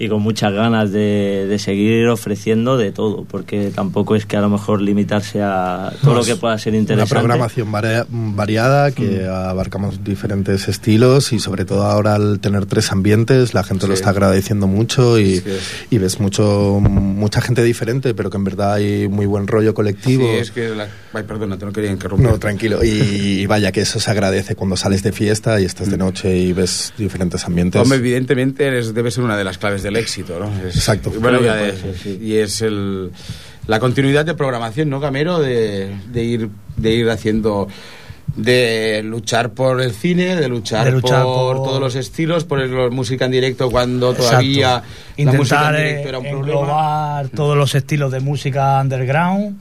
y 0.00 0.08
con 0.08 0.22
muchas 0.22 0.52
ganas 0.52 0.92
de, 0.92 1.46
de 1.48 1.58
seguir 1.58 2.06
ofreciendo 2.06 2.76
de 2.76 2.92
todo, 2.92 3.24
porque 3.24 3.72
tampoco 3.74 4.14
es 4.14 4.26
que 4.26 4.36
a 4.36 4.40
lo 4.40 4.48
mejor 4.48 4.80
limitarse 4.80 5.42
a 5.42 5.92
todo 6.02 6.14
lo 6.14 6.22
que 6.24 6.36
pueda 6.36 6.56
ser 6.58 6.72
Una 6.74 6.80
interesante. 6.80 7.14
programación 7.14 7.72
varia- 7.72 8.06
variada 8.08 8.92
que 8.92 9.26
abarcamos 9.26 10.04
diferentes 10.04 10.68
estilos 10.68 11.32
y 11.32 11.40
sobre 11.40 11.64
todo 11.64 11.82
ahora 11.82 12.14
al 12.14 12.38
tener 12.38 12.66
tres 12.66 12.92
ambientes 12.92 13.54
la 13.54 13.64
gente 13.64 13.88
lo 13.88 13.94
está 13.94 14.10
agradeciendo 14.10 14.66
mucho 14.68 15.18
y, 15.18 15.38
Sí, 15.40 15.44
y 15.90 15.98
ves 15.98 16.20
mucho 16.20 16.78
mucha 16.80 17.40
gente 17.40 17.62
diferente 17.64 18.14
pero 18.14 18.30
que 18.30 18.36
en 18.36 18.44
verdad 18.44 18.74
hay 18.74 19.08
muy 19.08 19.26
buen 19.26 19.46
rollo 19.48 19.74
colectivo. 19.74 20.22
sí, 20.24 20.38
es 20.38 20.50
que... 20.52 20.68
La... 20.68 20.86
Ay, 21.12 21.24
perdona, 21.24 21.58
te 21.58 21.64
no 21.66 21.72
quería 21.72 21.90
interrumpir. 21.90 22.28
No, 22.28 22.38
tranquilo. 22.38 22.84
Y, 22.84 23.40
y 23.40 23.46
vaya 23.46 23.72
que 23.72 23.80
eso 23.80 23.98
se 23.98 24.10
agradece 24.10 24.54
cuando 24.54 24.76
sales 24.76 25.02
de 25.02 25.10
fiesta 25.10 25.60
y 25.60 25.64
estás 25.64 25.90
de 25.90 25.96
noche 25.96 26.36
y 26.36 26.52
ves 26.52 26.92
diferentes 26.98 27.44
ambientes. 27.46 27.80
Mm. 27.80 27.82
Hombre, 27.82 27.98
evidentemente 27.98 28.66
eres- 28.66 28.94
debe 28.94 29.10
ser 29.10 29.24
una 29.24 29.36
de 29.36 29.42
las 29.44 29.58
claves 29.58 29.82
del 29.94 29.96
éxito, 30.02 30.38
¿no? 30.40 30.46
Es- 30.68 30.76
Exacto. 30.76 31.12
Bueno, 31.20 31.38
sí. 32.02 32.18
y 32.22 32.36
es 32.36 32.62
el, 32.62 33.10
la 33.66 33.78
continuidad 33.80 34.24
de 34.24 34.34
programación, 34.34 34.88
¿no, 34.90 35.00
Camero? 35.00 35.38
De, 35.40 35.94
de 36.12 36.24
ir, 36.24 36.48
de 36.76 36.92
ir 36.94 37.10
haciendo 37.10 37.68
de 38.36 39.00
luchar 39.04 39.50
por 39.52 39.80
el 39.80 39.90
cine, 39.92 40.36
de 40.36 40.48
luchar, 40.48 40.84
De 40.84 40.92
luchar 40.92 41.22
por, 41.24 41.56
por- 41.56 41.66
todos 41.66 41.80
los 41.80 41.94
estilos, 41.96 42.44
por 42.44 42.60
el- 42.60 42.90
música 42.90 43.24
en 43.24 43.30
directo 43.32 43.70
cuando 43.70 44.10
Exacto. 44.10 44.28
todavía 44.30 44.68
la 44.68 45.32
música 45.32 45.32
Intentar 45.32 45.74
en 45.74 45.80
eh, 45.80 45.84
directo 45.88 46.08
era 46.10 46.18
un 46.18 46.24
problema. 46.24 46.60
englobar 46.60 47.28
todos 47.30 47.56
los 47.56 47.74
estilos 47.74 48.12
de 48.12 48.20
música 48.20 48.80
underground. 48.80 49.58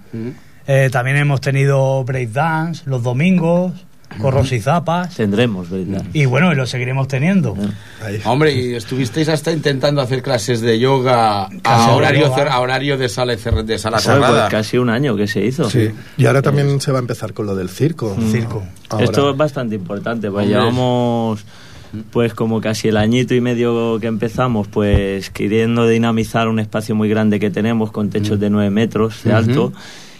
Eh, 0.67 0.89
también 0.91 1.15
hemos 1.17 1.39
tenido 1.41 2.03
breakdance 2.03 2.83
los 2.85 3.01
domingos, 3.01 3.71
corros 4.19 4.51
y 4.51 4.59
zapas. 4.59 5.15
Tendremos, 5.15 5.69
¿verdad? 5.69 6.03
Y 6.13 6.25
bueno, 6.25 6.51
y 6.51 6.55
lo 6.55 6.65
seguiremos 6.65 7.07
teniendo. 7.07 7.55
Ahí. 8.03 8.19
Hombre, 8.25 8.53
y 8.53 8.75
estuvisteis 8.75 9.29
hasta 9.29 9.51
intentando 9.51 10.01
hacer 10.01 10.21
clases 10.21 10.61
de 10.61 10.79
yoga 10.79 11.49
a 11.63 11.87
de 11.87 11.93
horario, 11.93 12.27
yoga. 12.27 12.53
a 12.53 12.59
horario 12.59 12.97
de 12.97 13.09
sala, 13.09 13.35
de 13.35 13.39
sala 13.39 13.63
Joder, 13.63 13.79
pues 13.79 14.03
cerrada. 14.03 14.49
casi 14.49 14.77
un 14.77 14.89
año 14.89 15.15
que 15.15 15.27
se 15.27 15.45
hizo. 15.45 15.69
Sí. 15.69 15.89
Y 16.17 16.25
ahora 16.25 16.41
también 16.41 16.79
se 16.81 16.91
va 16.91 16.99
a 16.99 17.01
empezar 17.01 17.33
con 17.33 17.45
lo 17.45 17.55
del 17.55 17.69
circo. 17.69 18.15
Circo. 18.31 18.63
Ahora. 18.89 19.05
Esto 19.05 19.31
es 19.31 19.37
bastante 19.37 19.75
importante, 19.75 20.31
pues 20.31 20.47
llevamos 20.47 21.45
pues 22.11 22.33
como 22.33 22.61
casi 22.61 22.89
el 22.89 22.97
añito 22.97 23.33
y 23.33 23.41
medio 23.41 23.99
que 23.99 24.07
empezamos, 24.07 24.67
pues 24.67 25.29
queriendo 25.29 25.87
dinamizar 25.87 26.47
un 26.47 26.59
espacio 26.59 26.95
muy 26.95 27.09
grande 27.09 27.39
que 27.39 27.49
tenemos 27.49 27.91
con 27.91 28.09
techos 28.09 28.39
de 28.39 28.49
9 28.49 28.69
metros 28.69 29.23
de 29.23 29.33
alto. 29.33 29.73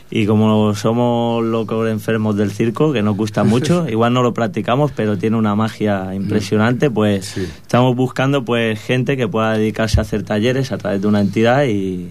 Y 0.09 0.25
como 0.25 0.73
somos 0.73 1.43
locos 1.43 1.89
enfermos 1.89 2.37
del 2.37 2.51
circo, 2.51 2.93
que 2.93 3.01
nos 3.01 3.17
gusta 3.17 3.43
mucho, 3.43 3.87
igual 3.89 4.13
no 4.13 4.23
lo 4.23 4.33
practicamos, 4.33 4.91
pero 4.95 5.17
tiene 5.17 5.35
una 5.35 5.53
magia 5.55 6.15
impresionante, 6.15 6.89
pues 6.89 7.25
Sí. 7.25 7.41
estamos 7.61 7.95
buscando 7.95 8.45
pues 8.45 8.79
gente 8.79 9.17
que 9.17 9.27
pueda 9.27 9.53
dedicarse 9.57 9.99
a 9.99 10.03
hacer 10.03 10.23
talleres 10.23 10.71
a 10.71 10.77
través 10.77 11.01
de 11.01 11.07
una 11.07 11.19
entidad 11.19 11.65
y... 11.65 12.09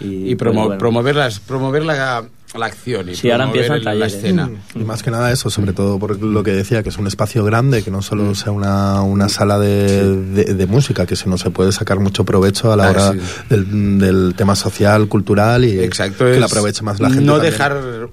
y 0.00 0.34
pues, 0.36 0.50
promo- 0.52 0.66
bueno. 0.66 0.78
promover, 0.78 1.16
las, 1.16 1.40
promover 1.40 1.84
la, 1.84 2.24
la 2.58 2.66
acción 2.66 3.08
y 3.08 3.14
Sí, 3.14 3.30
ahora 3.30 3.44
empiezan 3.44 3.76
el- 3.78 3.84
la 3.84 3.90
talleres. 3.92 4.14
escena. 4.14 4.50
Y 4.74 4.80
más 4.80 5.02
que 5.02 5.10
nada 5.10 5.32
eso, 5.32 5.48
sobre 5.50 5.72
todo 5.72 5.98
por 5.98 6.20
lo 6.20 6.42
que 6.42 6.50
decía, 6.52 6.82
que 6.82 6.90
es 6.90 6.98
un 6.98 7.06
espacio 7.06 7.44
grande, 7.44 7.82
que 7.82 7.90
no 7.90 8.02
solo 8.02 8.34
sea 8.34 8.52
una, 8.52 9.00
una 9.02 9.28
sala 9.28 9.58
de, 9.58 10.16
de- 10.16 10.54
de 10.54 10.66
música, 10.66 11.06
que 11.06 11.16
se 11.16 11.28
no 11.28 11.38
se 11.38 11.50
puede 11.50 11.72
sacar 11.72 11.98
mucho 12.00 12.24
provecho 12.24 12.72
a 12.72 12.76
la 12.76 12.88
Ah, 12.88 12.90
hora 12.90 13.12
sí. 13.12 13.18
del, 13.48 13.98
del 13.98 14.34
tema 14.36 14.54
social, 14.54 15.08
cultural 15.08 15.64
y 15.64 15.78
Exacto, 15.80 16.24
que 16.26 16.38
la 16.38 16.46
aproveche 16.46 16.82
más 16.82 17.00
la 17.00 17.08
gente. 17.08 17.24
No 17.24 17.34
también. 17.34 17.52
dejar 17.52 18.08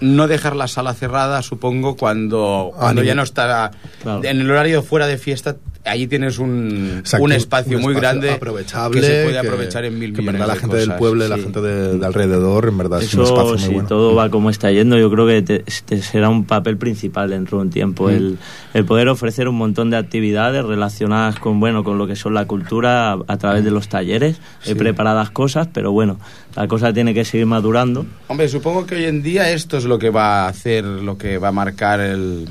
no 0.00 0.26
dejar 0.26 0.56
la 0.56 0.68
sala 0.68 0.92
cerrada, 0.94 1.40
supongo, 1.42 1.96
cuando, 1.96 2.72
cuando 2.76 3.02
ya 3.02 3.14
no 3.14 3.22
está 3.22 3.70
Claro. 4.02 4.22
en 4.24 4.40
el 4.40 4.50
horario 4.50 4.82
fuera 4.82 5.06
de 5.06 5.18
fiesta, 5.18 5.56
allí 5.86 6.06
tienes 6.06 6.38
un, 6.38 6.96
Exacto, 7.00 7.24
un 7.24 7.32
espacio 7.32 7.78
muy 7.78 7.94
grande 7.94 8.30
aprovechable 8.30 9.00
que 9.00 9.06
se 9.06 9.22
puede 9.24 9.40
que- 9.40 9.46
aprovechar 9.46 9.84
en 9.84 9.98
mil 9.98 10.12
que 10.14 10.20
en 10.20 10.26
millones 10.26 10.40
verdad 10.40 10.46
la 10.48 10.54
de 10.54 10.60
gente 10.60 10.76
del 10.76 10.86
cosas. 10.86 10.98
pueblo 10.98 11.26
y 11.26 11.28
la 11.28 11.36
sí. 11.36 11.42
gente 11.42 11.60
de, 11.60 11.98
de 11.98 12.06
alrededor 12.06 12.68
en 12.68 12.78
verdad 12.78 13.02
es 13.02 13.12
un 13.14 13.22
Eso, 13.22 13.34
espacio 13.34 13.52
muy 13.52 13.58
si 13.62 13.68
bueno 13.72 13.88
todo 13.88 14.14
va 14.14 14.30
como 14.30 14.48
está 14.50 14.70
yendo, 14.72 14.98
yo 14.98 15.10
creo 15.10 15.26
que 15.26 15.42
te- 15.42 15.58
te 15.60 16.02
será 16.02 16.28
un 16.30 16.44
papel 16.44 16.76
principal 16.78 17.30
dentro 17.30 17.58
de 17.58 17.64
un 17.64 17.70
tiempo. 17.70 18.08
El, 18.10 18.38
el 18.72 18.84
poder 18.86 19.08
ofrecer 19.08 19.46
un 19.48 19.56
montón 19.56 19.90
de 19.90 19.96
actividades 19.98 20.64
relacionadas 20.64 21.38
con, 21.38 21.60
bueno, 21.60 21.84
con 21.84 21.98
lo 21.98 22.06
que 22.06 22.16
son 22.16 22.32
la 22.34 22.46
cultura 22.46 23.12
a, 23.12 23.18
a 23.28 23.36
través 23.38 23.62
de 23.64 23.70
los 23.70 23.88
talleres. 23.88 24.38
He 24.66 24.74
preparadas 24.74 25.30
cosas, 25.30 25.68
pero 25.72 25.92
bueno, 25.92 26.18
la 26.56 26.68
cosa 26.68 26.92
tiene 26.92 27.14
que 27.14 27.24
seguir 27.24 27.46
madurando. 27.46 28.06
Hombre, 28.28 28.48
supongo 28.48 28.86
que 28.86 28.96
hoy 28.96 29.04
en 29.04 29.22
día 29.22 29.50
esto 29.50 29.76
es 29.76 29.84
lo 29.84 29.98
que 29.98 30.10
va 30.10 30.44
a 30.44 30.48
hacer, 30.48 30.84
lo 30.84 31.18
que 31.18 31.38
va 31.38 31.48
a 31.48 31.52
marcar 31.52 32.00
el, 32.00 32.46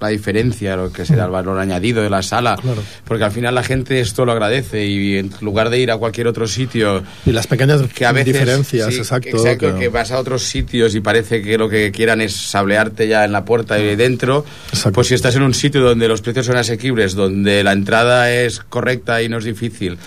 la 0.00 0.08
diferencia, 0.08 0.76
lo 0.76 0.90
que 0.92 1.04
será 1.04 1.26
el 1.26 1.30
valor 1.30 1.58
añadido 1.58 2.02
de 2.02 2.08
la 2.10 2.22
sala. 2.22 2.56
Claro. 2.56 2.82
Porque 3.04 3.24
al 3.24 3.30
final 3.32 3.54
la 3.54 3.62
gente 3.62 4.00
esto 4.00 4.24
lo 4.24 4.32
agradece 4.32 4.86
y 4.86 5.18
en 5.18 5.30
lugar 5.42 5.68
de 5.70 5.78
ir 5.78 5.90
a 5.90 5.96
cualquier 5.98 6.26
otro 6.26 6.46
sitio 6.46 7.02
y 7.26 7.32
las 7.32 7.46
pequeñas 7.46 7.82
que 7.94 8.06
a 8.06 8.12
veces 8.12 8.32
diferencias 8.32 8.88
sí, 8.92 8.98
exacto, 8.98 9.28
exacto, 9.36 9.74
que- 9.74 9.80
que 9.80 9.88
vas 9.88 10.10
a 10.12 10.18
otros 10.18 10.42
sitios 10.42 10.94
y 10.94 11.00
parece 11.00 11.42
que 11.42 11.58
lo 11.58 11.68
que 11.68 11.90
quieran 11.92 12.20
es 12.20 12.34
sablearte 12.34 13.08
ya 13.08 13.24
en 13.24 13.32
la 13.32 13.44
puerta 13.44 13.78
y 13.78 13.94
dentro 13.96 14.44
Exacto. 14.70 14.92
pues 14.94 15.08
si 15.08 15.14
estás 15.14 15.36
en 15.36 15.42
un 15.42 15.52
sitio 15.54 15.80
donde 15.82 16.08
los 16.08 16.22
precios 16.22 16.46
son 16.46 16.56
asequibles 16.56 17.14
donde 17.14 17.62
la 17.62 17.72
entrada 17.72 18.32
es 18.32 18.60
correcta 18.60 19.22
y 19.22 19.28
no 19.28 19.38
es 19.38 19.44
difícil 19.44 19.98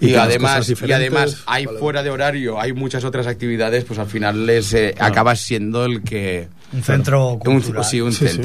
Y 0.00 0.14
además 0.14 0.68
y 0.86 0.92
además 0.92 1.38
hay 1.46 1.66
vale. 1.66 1.78
fuera 1.78 2.02
de 2.02 2.10
horario 2.10 2.60
hay 2.60 2.72
muchas 2.72 3.04
otras 3.04 3.26
actividades 3.26 3.84
pues 3.84 3.98
al 3.98 4.06
final 4.08 4.44
les 4.46 4.72
eh, 4.74 4.94
acabas 4.98 5.40
siendo 5.40 5.84
el 5.84 6.02
que 6.02 6.48
Un 6.72 6.82
centro 6.82 7.32
un, 7.34 7.38
cultural. 7.38 7.84
sí, 7.84 8.00
un 8.00 8.12
Sí, 8.12 8.26
sí. 8.28 8.40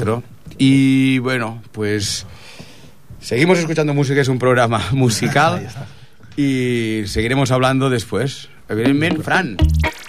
Y 0.58 1.18
bueno 1.18 1.62
pues 1.72 2.26
seguimos 3.20 3.58
escuchando 3.58 3.94
música 3.94 4.20
es 4.20 4.28
un 4.28 4.38
programa 4.38 4.82
musical 4.92 5.68
y 6.36 7.02
seguiremos 7.06 7.50
hablando 7.50 7.90
después. 7.90 8.48
Evidentemente, 8.68 9.22
Fran, 9.22 9.56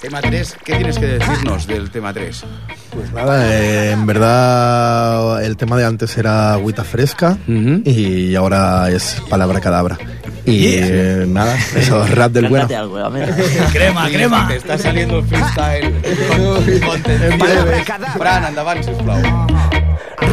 tema 0.02 0.22
3, 0.22 0.58
¿qué 0.64 0.76
tienes 0.76 0.98
que 0.98 1.06
decirnos 1.08 1.68
del 1.68 1.90
tema 1.90 2.14
3? 2.14 2.46
Pues 2.92 3.12
nada, 3.12 3.54
eh, 3.54 3.92
en 3.92 4.06
verdad 4.06 5.44
el 5.44 5.58
tema 5.58 5.76
de 5.76 5.86
antes 5.86 6.18
era 6.18 6.54
agüita 6.54 6.86
fresca 6.86 7.38
y 7.48 8.36
ahora 8.36 8.90
es 8.90 9.22
palabra 9.30 9.60
cadabra. 9.60 9.98
Y 10.46 10.66
eh, 10.68 11.26
nada, 11.28 11.58
eso, 11.76 12.06
rap 12.16 12.32
del 12.32 12.48
bueno. 12.48 12.68
Crema, 13.74 14.10
crema. 14.10 14.48
Te 14.48 14.56
está 14.58 14.78
saliendo 14.78 15.20
el 15.20 15.26
freestyle 15.26 15.94
con, 16.30 16.80
contentillo. 16.80 17.66
Fran, 18.18 18.46
endavant, 18.46 18.84
sisplau. 18.84 19.22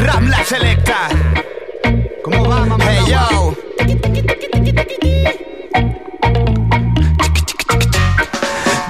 Ramla 0.00 0.44
Selecta. 0.44 1.08
¿Cómo 2.24 2.48
va, 2.48 2.64
mamá? 2.64 2.84
Hey, 2.88 3.04
yo. 3.06 3.54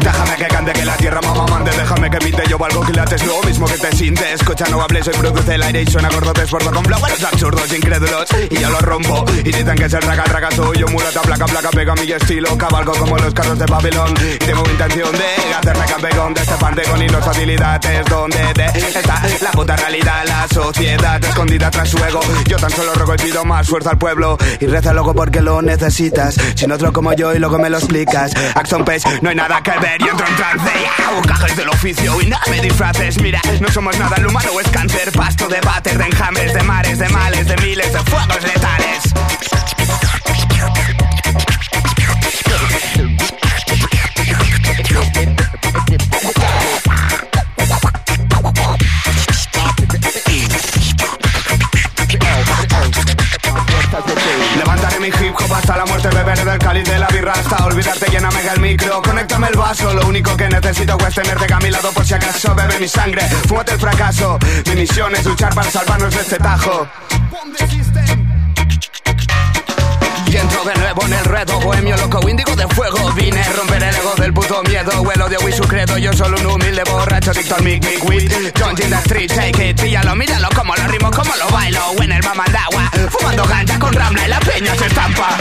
Déjame 0.01 0.37
que 0.37 0.47
cante 0.47 0.73
que 0.73 0.85
la 0.85 0.97
tierra 1.11 1.21
mamá 1.23 1.47
mande 1.47 1.71
Déjame 1.73 2.11
que 2.11 2.19
pinte 2.19 2.43
yo 2.49 2.59
valgo 2.59 2.83
quilates. 2.83 3.27
Lo 3.27 3.43
mismo 3.43 3.67
que 3.67 3.79
te 3.79 3.97
sientes 3.97 4.35
Escucha 4.35 4.67
no 4.71 4.81
hables 4.81 5.09
Hoy 5.09 5.15
produce 5.15 5.55
el 5.55 5.63
aire 5.63 5.83
y 5.83 5.87
suena 5.87 6.09
gordo 6.09 6.33
Te 6.33 6.43
esfuerzo 6.43 6.71
con 6.71 6.85
flowers 6.85 7.25
absurdos 7.25 7.73
incrédulos 7.73 8.27
Y 8.51 8.57
yo 8.59 8.71
los 8.71 8.83
rompo. 8.83 9.25
Y 9.39 9.53
dicen 9.53 9.75
que 9.77 9.85
es 9.85 9.93
el 9.93 10.03
raga 10.03 10.25
raga 10.25 10.51
Soy 10.53 10.79
yo 10.79 10.87
mulata 10.89 11.21
placa 11.23 11.47
placa 11.47 11.71
Pega 11.71 11.95
mi 11.95 12.11
estilo 12.13 12.57
Cabalgo 12.57 12.93
como 12.93 13.17
los 13.19 13.35
carros 13.35 13.59
de 13.59 13.67
Babilón. 13.67 14.15
Y 14.35 14.39
tengo 14.39 14.63
intención 14.71 15.13
de 15.13 15.55
Hacerme 15.59 15.85
campeón 15.87 16.35
de 16.35 16.41
este 16.43 16.55
panteón 16.55 17.03
Y 17.03 17.09
las 17.09 17.25
facilidades 17.25 18.07
Donde 18.07 18.55
te 18.55 18.67
está 18.67 19.23
la 19.43 19.51
puta 19.51 19.77
realidad 19.77 20.25
La 20.27 20.47
sociedad 20.49 21.25
escondida 21.25 21.71
tras 21.71 21.89
su 21.89 21.99
ego. 21.99 22.21
Yo 22.47 22.57
tan 22.57 22.71
solo 22.71 22.95
ruego 22.95 23.15
y 23.15 23.19
pido 23.19 23.45
más 23.45 23.67
fuerza 23.69 23.91
al 23.91 23.99
pueblo 23.99 24.39
Y 24.61 24.67
reza 24.67 24.93
loco 24.93 25.15
porque 25.15 25.41
lo 25.41 25.61
necesitas. 25.63 26.37
Sin 26.55 26.71
otro 26.71 26.93
como 26.93 27.13
yo 27.15 27.35
y 27.35 27.39
luego 27.39 27.59
me 27.59 27.69
lo 27.69 27.79
explicas. 27.79 28.33
Axon 28.55 28.85
Page, 28.85 29.21
no 29.23 29.31
hay 29.31 29.37
nada 29.37 29.61
que 29.63 29.73
ver 29.81 30.01
y 30.01 30.09
entro 30.09 30.27
en 30.27 30.37
trance 30.37 31.00
Cajes 31.27 31.57
del 31.57 31.69
oficio 31.69 32.21
y 32.21 32.27
nada 32.27 32.43
me 32.51 32.61
disfraces. 32.61 33.21
Mira, 33.21 33.41
no 33.61 33.69
somos 33.71 33.99
nada, 33.99 34.17
el 34.17 34.27
humano 34.27 34.49
es 34.61 34.69
cáncer 34.69 35.11
Pasto 35.13 35.49
de 35.49 35.61
váter, 35.61 35.99
de 35.99 36.05
enjambres, 36.05 36.55
de 36.55 36.63
mares, 36.63 36.99
de 36.99 37.09
males 37.09 37.47
De 37.47 37.57
miles 37.59 37.93
de 37.93 37.99
fuegos 38.01 38.43
letales 38.43 39.30
beber 56.31 56.45
del 56.45 56.59
cáliz 56.59 56.85
de 56.85 56.99
la 56.99 57.07
birra 57.09 57.33
hasta 57.33 57.65
olvidarte, 57.65 58.11
lléname 58.11 58.41
el 58.55 58.61
micro, 58.61 59.03
conéctame 59.03 59.49
el 59.49 59.57
vaso, 59.57 59.93
lo 59.93 60.07
único 60.07 60.37
que 60.37 60.49
necesito 60.49 60.97
es 61.07 61.15
tenerte 61.15 61.53
a 61.53 61.59
mi 61.59 61.71
lado 61.71 61.91
por 61.93 62.05
si 62.07 62.15
acaso, 62.15 62.55
bebe 62.55 62.79
mi 62.79 62.89
sangre, 62.89 63.23
fúmate 63.49 63.73
el 63.73 63.81
fracaso, 63.81 64.39
mi 64.67 64.75
misión 64.77 65.15
es 65.15 65.25
luchar 65.25 65.55
para 65.55 65.71
salvarnos 65.71 66.15
de 66.15 66.21
este 66.21 66.39
tajo. 66.39 66.87
Y 70.31 70.37
entro 70.37 70.65
de 70.65 70.75
nuevo 70.77 71.05
en 71.07 71.13
el 71.13 71.25
reto 71.25 71.59
bohemio 71.59 71.97
loco 71.97 72.29
índigo 72.29 72.55
de 72.55 72.69
fuego. 72.69 73.13
Vine 73.15 73.41
a 73.41 73.53
romper 73.53 73.83
el 73.83 73.97
ego 73.97 74.15
del 74.15 74.33
puto 74.33 74.63
miedo 74.63 75.11
el 75.13 75.23
odio 75.23 75.49
y 75.49 75.53
su 75.53 75.65
credo. 75.65 75.99
Yo 75.99 76.13
solo 76.13 76.39
un 76.39 76.47
humilde 76.47 76.83
borracho 76.89 77.33
Dicto 77.33 77.57
al 77.57 77.65
mic 77.65 77.85
mic 77.85 78.05
weed. 78.05 78.53
Don't 78.55 78.79
in 78.79 78.93
street 78.93 79.33
take 79.35 79.71
it 79.71 79.81
Píllalo, 79.81 80.15
míralo 80.15 80.49
como 80.55 80.77
lo 80.77 80.87
rimo, 80.87 81.11
como 81.11 81.35
lo 81.35 81.49
bailo. 81.49 81.81
En 82.01 82.13
el 82.13 82.23
mamandagua 82.23 82.91
Fumando 83.11 83.45
ganja 83.45 83.79
con 83.81 83.93
ramla 83.93 84.25
y 84.25 84.29
la 84.29 84.39
peña 84.39 84.75
se 84.77 84.87
estampa. 84.87 85.37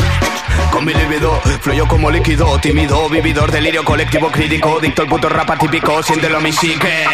Con 0.71 0.85
mi 0.85 0.93
libido, 0.93 1.41
fluyo 1.61 1.87
como 1.87 2.11
líquido, 2.11 2.59
tímido, 2.59 3.09
vividor, 3.09 3.51
delirio 3.51 3.83
colectivo 3.83 4.29
crítico, 4.31 4.79
dicto 4.79 5.01
el 5.01 5.07
puto 5.07 5.27
rap 5.27 5.57
típico, 5.57 6.03
siéntelo 6.03 6.39
mi 6.41 6.51
psique. 6.51 7.05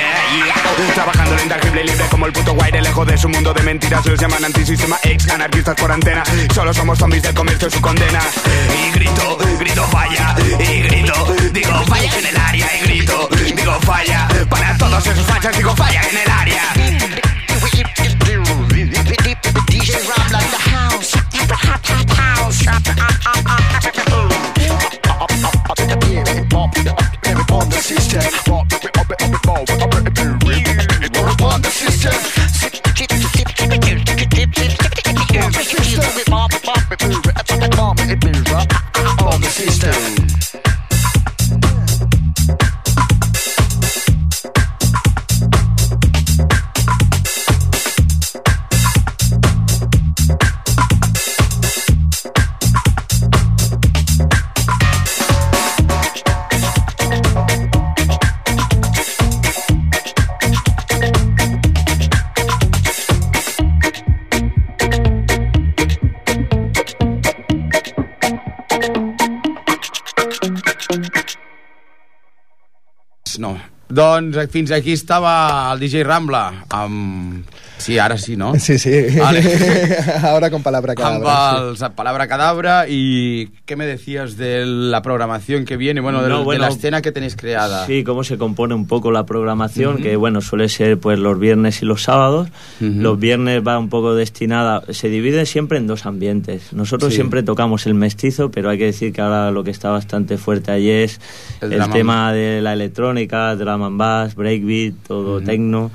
Trabajando 0.94 1.36
en 1.36 1.44
intangible 1.44 1.84
y 1.84 1.88
libre 1.88 2.06
como 2.10 2.26
el 2.26 2.34
puto 2.34 2.54
guaire, 2.54 2.82
lejos 2.82 3.08
de 3.08 3.18
su 3.18 3.30
mundo 3.30 3.54
de 3.54 3.64
mentiras, 3.64 4.06
los 4.06 4.20
llaman 4.20 4.44
antisistema 4.44 4.98
ex, 5.04 5.30
anarquistas 5.30 5.76
por 5.76 5.92
antena, 5.92 6.24
solo 6.54 6.74
somos 6.74 7.00
zombies 7.00 7.24
del 7.24 7.34
comercio 7.34 7.65
su 7.70 7.82
condena. 7.82 8.20
Y 8.78 8.92
grito, 8.92 9.38
grito 9.60 9.84
falla, 9.88 10.36
y 10.60 10.82
grito, 10.82 11.36
digo 11.52 11.84
falla 11.86 12.20
en 12.20 12.26
el 12.26 12.38
área, 12.38 12.78
y 12.78 12.86
grito, 12.86 13.30
digo 13.56 13.80
falla, 13.82 14.28
para 14.50 14.78
todos 14.78 15.06
esos 15.08 15.26
fachas, 15.26 15.58
digo 15.58 15.76
falla 15.76 16.02
en 16.10 16.18
el 16.18 16.30
área. 16.30 16.62
System, 27.86 28.46
system. 39.56 40.15
Doncs 73.96 74.50
fins 74.52 74.74
aquí 74.76 74.92
estava 74.98 75.32
el 75.72 75.80
DJ 75.80 76.04
Rambla 76.04 76.42
amb... 76.76 77.55
Sí, 77.86 78.00
ara 78.00 78.18
sí, 78.18 78.36
no? 78.36 78.56
Sí, 78.60 78.80
sí. 78.80 78.92
Vale. 79.20 79.44
Ahora 80.24 80.50
con 80.50 80.64
palabra 80.64 80.94
Amb 80.98 81.24
cadabra. 81.24 81.90
Palabra 81.96 82.28
Cadabra 82.28 82.86
y 82.90 83.50
¿qué 83.66 83.76
me 83.76 83.86
decías 83.86 84.38
de 84.38 84.66
la 84.66 85.04
programación 85.04 85.66
que 85.66 85.78
viene? 85.78 86.02
Bueno, 86.02 86.24
de, 86.24 86.30
No, 86.30 86.44
de 86.50 86.58
la 86.58 86.70
escena 86.70 87.04
que 87.04 87.12
tenéis 87.12 87.36
creada. 87.36 87.86
Sí, 87.86 88.04
cómo 88.04 88.24
se 88.24 88.40
compone 88.40 88.74
un 88.74 88.88
poco 88.88 89.12
la 89.12 89.28
programación, 89.28 89.98
que 89.98 90.16
bueno, 90.16 90.42
suele 90.42 90.68
ser 90.68 90.98
pues 91.00 91.20
los 91.20 91.38
viernes 91.40 91.84
y 91.84 91.86
los 91.86 92.02
sábados. 92.02 92.50
Los 92.80 93.20
viernes 93.20 93.62
va 93.66 93.78
un 93.78 93.90
poco 93.90 94.16
destinada, 94.16 94.82
se 94.90 95.10
divide 95.10 95.46
siempre 95.46 95.78
en 95.78 95.86
dos 95.86 96.06
ambientes. 96.08 96.74
Nosotros 96.74 97.12
Sí. 97.12 97.18
siempre 97.18 97.44
tocamos 97.44 97.86
el 97.86 97.94
mestizo, 97.94 98.50
pero 98.50 98.70
hay 98.72 98.80
que 98.80 98.86
decir 98.86 99.14
que 99.14 99.22
ahora 99.22 99.52
lo 99.52 99.64
que 99.64 99.70
está 99.70 99.90
bastante 99.92 100.38
fuerte 100.38 100.72
allí 100.72 100.90
es 100.90 101.22
El 101.62 101.88
tema 101.92 102.34
de 102.34 102.62
la 102.62 102.74
electrónica, 102.74 103.56
drum 103.56 103.84
and 103.84 103.98
bass, 104.00 104.34
breakbeat, 104.36 104.96
todo 105.08 105.40
techno. 105.42 105.92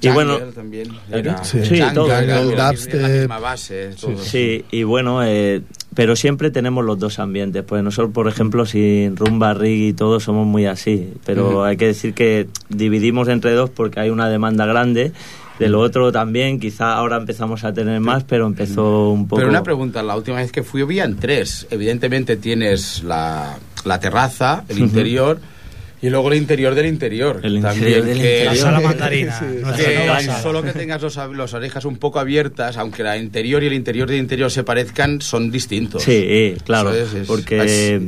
Y 0.00 0.08
bueno, 0.08 0.38
también. 0.54 0.88
era- 1.10 1.42
Sí. 1.44 1.58
Jungle, 1.58 1.76
Sí, 1.88 1.94
todo, 1.94 2.12
era 2.12 2.36
todo. 2.40 2.54
la 2.54 2.70
Dubstep. 2.70 3.02
misma 3.20 3.38
base, 3.38 3.90
todo. 4.00 4.16
Sí, 4.18 4.64
y 4.70 4.82
bueno, 4.82 5.22
eh, 5.24 5.62
pero 5.94 6.16
siempre 6.16 6.50
tenemos 6.50 6.84
los 6.84 6.98
dos 6.98 7.18
ambientes. 7.18 7.62
Pues 7.64 7.82
nosotros, 7.82 8.12
por 8.14 8.26
ejemplo, 8.28 8.64
sin 8.66 9.16
rumba, 9.16 9.52
reggae 9.54 9.88
y 9.88 9.92
todo, 9.92 10.20
somos 10.20 10.46
muy 10.46 10.66
así. 10.66 11.12
Pero 11.26 11.64
hay 11.64 11.76
que 11.76 11.86
decir 11.86 12.14
que 12.14 12.48
dividimos 12.68 13.28
entre 13.28 13.52
dos 13.52 13.70
porque 13.70 14.00
hay 14.00 14.10
una 14.10 14.28
demanda 14.28 14.66
grande. 14.66 15.12
De 15.58 15.68
lo 15.68 15.80
otro 15.80 16.10
también, 16.10 16.58
quizá 16.58 16.94
ahora 16.94 17.18
empezamos 17.18 17.64
a 17.64 17.74
tener 17.74 18.00
más, 18.00 18.24
pero 18.24 18.46
empezó 18.46 19.10
un 19.10 19.28
poco... 19.28 19.40
Pero 19.40 19.50
una 19.50 19.62
pregunta, 19.62 20.02
la 20.02 20.16
última 20.16 20.38
vez 20.38 20.50
que 20.52 20.62
fui 20.62 20.80
habían 20.80 21.16
tres. 21.16 21.66
Evidentemente 21.70 22.38
tienes 22.38 23.02
la, 23.04 23.58
la 23.84 24.00
terraza, 24.00 24.64
el 24.70 24.78
interior 24.78 25.38
y 26.02 26.08
luego 26.08 26.30
el 26.32 26.38
interior 26.38 26.74
del 26.74 26.86
interior. 26.86 27.40
El 27.42 27.60
También 27.60 27.74
interior 27.88 28.04
del 28.06 28.18
que, 28.18 28.28
interior. 28.42 28.54
La 28.54 28.60
sala 28.60 28.80
mandarina. 28.80 29.38
Sí, 29.40 29.44
nuestra 29.62 29.88
que 29.90 29.96
nueva 29.98 30.20
sala. 30.20 30.42
solo 30.42 30.62
que 30.62 30.72
tengas 30.72 31.02
los, 31.02 31.16
las 31.16 31.54
orejas 31.54 31.84
un 31.84 31.96
poco 31.96 32.18
abiertas, 32.20 32.76
aunque 32.76 33.02
la 33.02 33.16
interior 33.18 33.62
y 33.62 33.66
el 33.66 33.72
interior 33.74 34.08
del 34.08 34.18
interior 34.18 34.50
se 34.50 34.64
parezcan, 34.64 35.20
son 35.20 35.50
distintos. 35.50 36.02
Sí, 36.02 36.54
claro, 36.64 36.92
es- 36.94 37.12
es- 37.14 37.26
porque 37.26 37.96
es- 37.96 38.00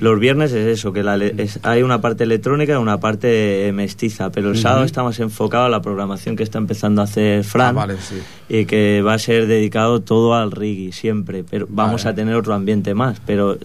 los 0.00 0.18
viernes 0.20 0.52
es 0.52 0.66
eso, 0.66 0.92
que 0.92 1.02
la 1.02 1.16
le- 1.16 1.34
es- 1.38 1.58
hay 1.62 1.82
una 1.82 2.00
parte 2.00 2.24
electrónica 2.24 2.74
y 2.74 2.76
una 2.76 3.00
parte 3.00 3.70
mestiza, 3.74 4.30
pero 4.30 4.50
el 4.50 4.58
sábado 4.58 4.84
está 4.84 5.02
más 5.02 5.18
enfocado 5.20 5.64
a 5.64 5.68
la 5.68 5.82
programación 5.82 6.36
que 6.36 6.42
está 6.42 6.58
empezando 6.58 7.00
a 7.00 7.04
hacer 7.04 7.42
Fran 7.44 7.68
Ah, 7.70 7.72
vale, 7.72 7.94
sí. 8.00 8.16
y 8.48 8.64
que 8.64 9.02
va 9.02 9.14
a 9.14 9.18
ser 9.18 9.46
dedicado 9.46 10.00
todo 10.00 10.34
al 10.34 10.50
reggae 10.52 10.92
siempre, 10.92 11.44
pero 11.48 11.66
vamos 11.68 12.04
Vale. 12.04 12.12
a 12.12 12.14
tener 12.16 12.34
otro 12.34 12.54
ambiente 12.54 12.94
más, 12.94 13.20
pero 13.26 13.58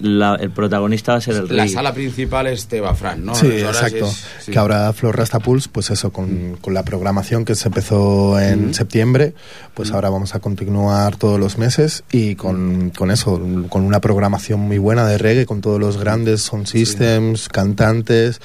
la- 0.00 0.36
el 0.36 0.50
protagonista 0.50 1.12
va 1.12 1.18
a 1.18 1.20
ser 1.20 1.34
el 1.36 1.56
La 1.56 1.64
rey. 1.64 1.72
sala 1.72 1.92
principal 1.94 2.46
es 2.46 2.66
Teba 2.66 2.94
Fran, 2.94 3.24
¿no? 3.24 3.34
Sí, 3.34 3.46
exacto. 3.46 4.06
és- 4.06 4.24
sí. 4.44 4.52
Que 4.52 4.58
ahora 4.58 4.92
Flor 4.92 5.16
Rastapuls, 5.16 5.68
pues 5.68 5.90
eso, 5.90 6.12
con, 6.12 6.56
con 6.60 6.74
la 6.74 6.82
programación 6.84 7.44
que 7.44 7.54
se 7.54 7.68
empezó 7.68 8.38
en 8.40 8.74
septiembre, 8.74 9.34
pues 9.74 9.90
ahora 9.92 10.10
vamos 10.10 10.34
a 10.34 10.40
continuar 10.40 11.16
todos 11.16 11.38
los 11.40 11.58
meses 11.58 12.04
y 12.12 12.34
con, 12.34 12.90
con 12.90 13.10
eso, 13.10 13.40
con 13.68 13.82
una 13.82 14.00
programación 14.00 14.60
muy 14.60 14.78
buena 14.78 15.06
de 15.06 15.18
reggae, 15.18 15.46
con 15.46 15.60
todos 15.60 15.80
los 15.80 15.96
grandes 15.98 16.42
sound 16.42 16.66
systems, 16.66 17.48
cantantes, 17.48 18.40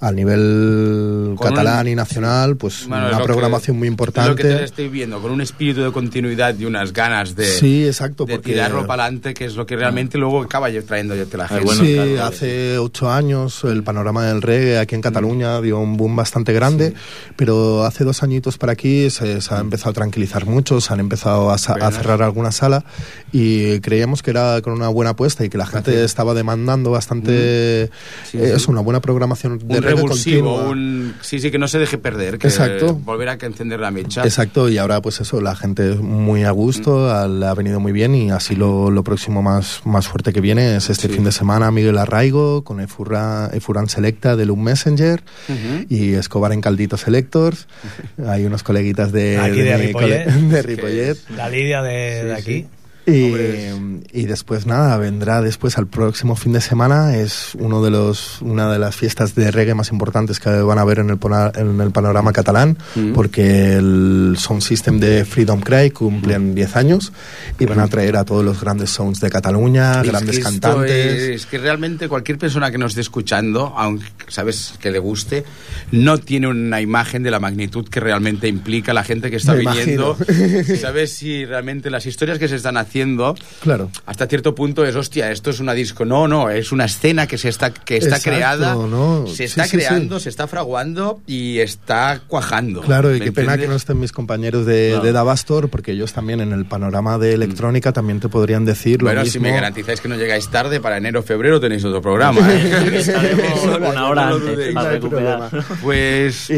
a 0.00 0.10
nivel 0.12 1.34
Con 1.36 1.48
catalán 1.48 1.86
un- 1.86 1.92
y 1.92 1.94
nacional, 1.94 2.56
pues 2.56 2.86
Bueno, 2.88 3.08
es 3.10 3.14
una 3.16 3.24
programación 3.24 3.76
que- 3.76 3.78
muy 3.78 3.88
es 3.88 3.92
Lo 3.92 3.96
que 3.96 4.02
importante. 4.02 4.42
te 4.42 4.64
estoy 4.64 4.88
viendo, 4.88 5.20
con 5.20 5.30
un 5.30 5.40
espíritu 5.40 5.82
de 5.82 5.92
continuidad 5.92 6.56
y 6.58 6.64
unas 6.64 6.92
ganas 6.92 7.34
de, 7.36 7.44
Sí, 7.46 7.86
exacto, 7.86 8.24
de 8.24 8.34
porque- 8.34 8.52
tirarlo 8.52 8.86
para 8.86 9.04
adelante, 9.04 9.34
que 9.34 9.44
es 9.44 9.54
lo 9.54 9.66
que 9.66 9.76
realmente 9.76 10.18
luego 10.18 10.42
acaba 10.42 10.68
trayendo 10.84 11.14
la 11.14 11.48
gente. 11.48 11.64
bueno, 11.64 11.84
sí, 11.84 11.94
claro, 11.94 12.24
hace 12.24 12.78
ocho 12.78 13.10
años 13.10 13.64
el 13.64 13.82
panorama 13.82 14.24
del 14.26 14.42
reggae 14.42 14.78
aquí 14.78 14.94
en 14.94 15.00
Cataluña 15.00 15.60
dio 15.60 15.78
un 15.78 15.96
boom 15.96 16.16
bastante 16.16 16.52
grande, 16.52 16.94
pero 17.36 17.84
hace 17.84 18.04
dos 18.04 18.22
añitos 18.22 18.58
para 18.58 18.72
aquí 18.72 19.10
se, 19.10 19.40
se 19.40 19.54
ha 19.54 19.58
empezado 19.60 19.90
a 19.90 19.94
tranquilizar 19.94 20.46
mucho, 20.46 20.80
se 20.80 20.92
han 20.92 21.00
empezado 21.00 21.50
a, 21.50 21.54
a 21.54 21.58
cerrar 21.58 22.22
alguna 22.22 22.52
sala 22.52 22.84
y 23.32 23.80
creíamos 23.80 24.22
que 24.22 24.30
era 24.30 24.60
con 24.62 24.72
una 24.72 24.88
buena 24.88 25.10
apuesta 25.12 25.44
y 25.44 25.48
que 25.48 25.58
la 25.58 25.66
gente 25.66 26.04
estaba 26.04 26.34
demandando 26.34 26.90
bastante 26.90 27.32
Sí, 27.32 27.32
eh, 27.32 27.90
sí. 28.30 28.38
eso, 28.38 28.70
una 28.70 28.80
buena 28.80 29.00
programación 29.00 29.58
de 29.58 29.64
un 29.64 29.70
reggae 29.82 29.94
revulsivo, 29.96 30.56
continua. 30.56 30.70
un... 30.70 31.14
Sí, 31.20 31.38
sí, 31.38 31.50
que 31.50 31.58
no 31.58 31.68
se 31.68 31.78
deje 31.78 31.98
perder, 31.98 32.38
que 32.38 32.48
Exacto. 32.48 32.94
volver 32.94 33.28
a 33.28 33.32
encender 33.34 33.80
la 33.80 33.90
mecha. 33.90 34.22
Exacto, 34.24 34.68
y 34.68 34.78
ahora 34.78 35.00
pues 35.02 35.20
eso, 35.20 35.40
la 35.40 35.54
gente 35.56 35.94
muy 35.96 36.44
a 36.44 36.50
gusto, 36.50 36.92
Mm. 36.92 37.10
a- 37.10 37.28
le 37.28 37.46
ha 37.46 37.54
venido 37.54 37.80
muy 37.80 37.92
bien 37.92 38.14
y 38.14 38.30
así 38.30 38.54
lo, 38.56 38.90
lo 38.90 39.02
próximo 39.04 39.42
más, 39.42 39.80
más 39.84 40.06
fuerte 40.08 40.32
que 40.32 40.40
viene 40.40 40.71
es 40.76 40.90
este 40.90 41.08
Sí. 41.08 41.14
fin 41.14 41.24
de 41.24 41.32
semana 41.32 41.70
Miguel 41.70 41.98
Arraigo 41.98 42.64
con 42.64 42.80
Efurra, 42.80 43.50
Efuran 43.52 43.88
Selecta 43.88 44.36
de 44.36 44.46
Loom 44.46 44.62
Messenger 44.62 45.22
y 45.88 46.14
Escobar 46.14 46.52
en 46.52 46.60
Caldito 46.60 46.96
Selectors. 46.96 47.66
Hay 48.26 48.44
unos 48.44 48.62
coleguitas 48.62 49.12
de, 49.12 49.36
de 49.54 49.76
Ripollet. 49.76 50.26
de 50.26 50.62
Ripollet. 50.62 51.16
La 51.36 51.48
Lidia 51.48 51.82
de, 51.82 52.24
de 52.24 52.34
aquí. 52.34 52.66
Y, 53.06 53.32
y 54.12 54.26
después 54.26 54.66
nada, 54.66 54.96
vendrá 54.96 55.40
después 55.40 55.76
al 55.78 55.86
próximo 55.86 56.36
fin 56.36 56.52
de 56.52 56.60
semana, 56.60 57.16
es 57.16 57.54
uno 57.58 57.82
de 57.82 57.90
los, 57.90 58.40
una 58.42 58.72
de 58.72 58.78
las 58.78 58.94
fiestas 58.94 59.34
de 59.34 59.50
reggae 59.50 59.74
más 59.74 59.90
importantes 59.90 60.38
que 60.38 60.50
van 60.50 60.78
a 60.78 60.82
haber 60.82 61.00
en 61.00 61.10
el, 61.10 61.18
en 61.56 61.80
el 61.80 61.90
panorama 61.90 62.32
catalán, 62.32 62.78
porque 63.14 63.74
el 63.74 64.36
Sound 64.38 64.62
System 64.62 65.00
de 65.00 65.24
Freedom 65.24 65.60
Cry 65.60 65.90
cumplen 65.90 66.54
10 66.54 66.76
años 66.76 67.12
y 67.58 67.64
van 67.66 67.80
a 67.80 67.88
traer 67.88 68.16
a 68.16 68.24
todos 68.24 68.44
los 68.44 68.60
grandes 68.60 68.90
sounds 68.90 69.20
de 69.20 69.30
Cataluña, 69.30 70.00
Es 70.02 70.06
grandes 70.08 70.36
que 70.38 70.42
cantantes. 70.42 70.90
Es, 71.22 71.28
es 71.42 71.46
que 71.46 71.58
realmente 71.58 72.08
cualquier 72.08 72.38
persona 72.38 72.70
que 72.70 72.78
nos 72.78 72.92
esté 72.92 73.00
escuchando, 73.00 73.74
aunque 73.76 74.06
sabes 74.28 74.74
que 74.80 74.90
le 74.90 74.98
guste, 74.98 75.44
no 75.90 76.18
tiene 76.18 76.46
una 76.46 76.80
imagen 76.80 77.22
de 77.22 77.30
la 77.30 77.40
magnitud 77.40 77.88
que 77.88 78.00
realmente 78.00 78.48
implica 78.48 78.92
la 78.92 79.04
gente 79.04 79.30
que 79.30 79.36
está 79.36 79.54
Me 79.54 79.60
viniendo. 79.60 80.16
imagino. 80.28 80.76
Sabes 80.80 81.12
si 81.12 81.44
realmente 81.44 81.90
las 81.90 82.06
historias 82.06 82.38
que 82.38 82.48
se 82.48 82.56
están 82.56 82.76
haciendo, 82.76 82.91
Claro. 83.60 83.90
hasta 84.06 84.26
cierto 84.26 84.54
punto 84.54 84.84
es, 84.84 84.94
hostia, 84.96 85.30
esto 85.30 85.50
es 85.50 85.60
una 85.60 85.72
disco. 85.72 86.04
No, 86.04 86.28
no, 86.28 86.50
es 86.50 86.72
una 86.72 86.84
escena 86.84 87.26
que 87.26 87.38
se 87.38 87.48
está, 87.48 87.72
que 87.72 87.96
está 87.96 88.16
Exacto, 88.16 88.30
creada, 88.30 88.74
¿no? 88.74 89.26
se 89.26 89.44
está 89.44 89.64
sí, 89.64 89.76
creando, 89.76 90.18
sí. 90.18 90.24
se 90.24 90.28
está 90.28 90.46
fraguando 90.46 91.20
y 91.26 91.58
está 91.60 92.20
cuajando. 92.26 92.80
Claro, 92.82 93.14
y 93.14 93.18
¿me 93.18 93.24
qué 93.26 93.32
pena 93.32 93.56
que 93.58 93.66
no 93.68 93.74
estén 93.74 93.98
mis 93.98 94.12
compañeros 94.12 94.66
de, 94.66 94.90
Claro. 94.90 95.04
de 95.04 95.12
Davastor, 95.12 95.68
porque 95.68 95.92
ellos 95.92 96.12
también 96.12 96.40
en 96.40 96.52
el 96.52 96.64
panorama 96.66 97.18
de 97.18 97.32
electrónica 97.34 97.92
también 97.92 98.20
te 98.20 98.28
podrían 98.28 98.64
decir 98.64 99.00
lo 99.02 99.06
Bueno, 99.08 99.20
mismo. 99.22 99.32
si 99.32 99.38
me 99.40 99.52
garantizáis 99.52 100.00
que 100.00 100.08
no 100.08 100.16
llegáis 100.16 100.48
tarde, 100.48 100.80
para 100.80 100.96
enero 100.98 101.20
o 101.20 101.22
febrero 101.22 101.60
tenéis 101.60 101.84
otro 101.84 102.02
programa. 102.02 102.40
¿eh? 102.52 102.90
Estaremos 102.98 103.64
una 103.64 104.06
hora 104.08 104.26
No 104.30 104.36
antes 104.36 104.74
para 104.74 104.88
No 104.88 104.94
recuperar. 104.94 105.50
Pues 105.82 106.48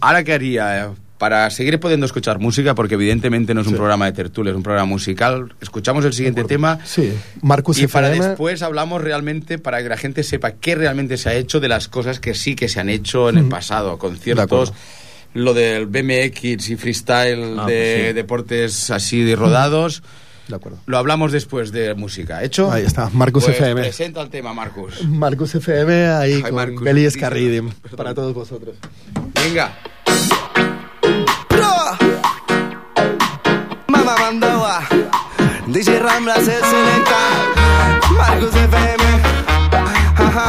Ahora, 0.00 0.22
¿qué 0.24 0.32
haría? 0.32 0.90
Para 1.18 1.48
seguir 1.50 1.78
pudiendo 1.78 2.06
escuchar 2.06 2.40
música, 2.40 2.74
porque 2.74 2.94
evidentemente 2.94 3.54
no 3.54 3.60
es 3.60 3.68
un 3.68 3.74
programa 3.74 4.06
de 4.06 4.12
tertulia, 4.12 4.50
es 4.50 4.56
un 4.56 4.64
programa 4.64 4.86
musical. 4.86 5.54
Escuchamos 5.60 6.04
el 6.04 6.12
siguiente 6.12 6.42
tema. 6.44 6.80
sí, 6.84 7.12
Marcus 7.40 7.78
Y 7.78 7.86
para 7.86 8.10
después 8.10 8.62
hablamos 8.62 9.00
realmente, 9.00 9.58
para 9.58 9.82
que 9.82 9.88
la 9.88 9.96
gente 9.96 10.24
sepa 10.24 10.52
qué 10.52 10.74
realmente 10.74 11.16
se 11.16 11.28
ha 11.28 11.34
hecho 11.34 11.60
de 11.60 11.68
las 11.68 11.86
cosas 11.88 12.18
que 12.18 12.34
sí 12.34 12.56
que 12.56 12.68
se 12.68 12.80
han 12.80 12.88
hecho 12.88 13.28
en 13.28 13.38
el 13.38 13.44
pasado. 13.48 13.96
Conciertos, 13.96 14.72
lo 15.34 15.54
del 15.54 15.86
BMX 15.86 16.70
y 16.70 16.76
freestyle 16.76 17.58
Ah, 17.58 17.66
de 17.66 17.94
pues 17.94 18.06
sí. 18.08 18.12
deportes 18.12 18.90
así 18.90 19.22
de 19.22 19.36
rodados. 19.36 20.02
De 20.48 20.56
acuerdo. 20.56 20.78
Lo 20.86 20.98
hablamos 20.98 21.32
después 21.32 21.72
de 21.72 21.94
música. 21.94 22.42
¿Hecho? 22.44 22.70
Ahí 22.70 22.84
está, 22.84 23.08
Marcus 23.12 23.44
Pues 23.44 23.56
FM. 23.56 23.80
Presenta 23.82 24.20
el 24.20 24.28
tema, 24.30 24.52
Marcus. 24.52 25.02
Marcus 25.06 25.54
FM 25.54 26.08
ahí 26.08 26.42
con 26.42 26.54
Marcus, 26.54 26.86
Escarridim 26.86 27.70
sí. 27.70 27.96
para 27.96 28.14
todos 28.14 28.34
vosotros. 28.34 28.74
Venga. 29.42 29.74
Mamá 33.88 34.16
Mandoa, 34.18 34.80
DJ 35.66 35.98
Ramblas 36.00 36.48
el 36.48 36.62
selecta, 36.64 37.18
Marcos 38.16 38.54
FM, 38.54 39.04
ajá, 40.16 40.46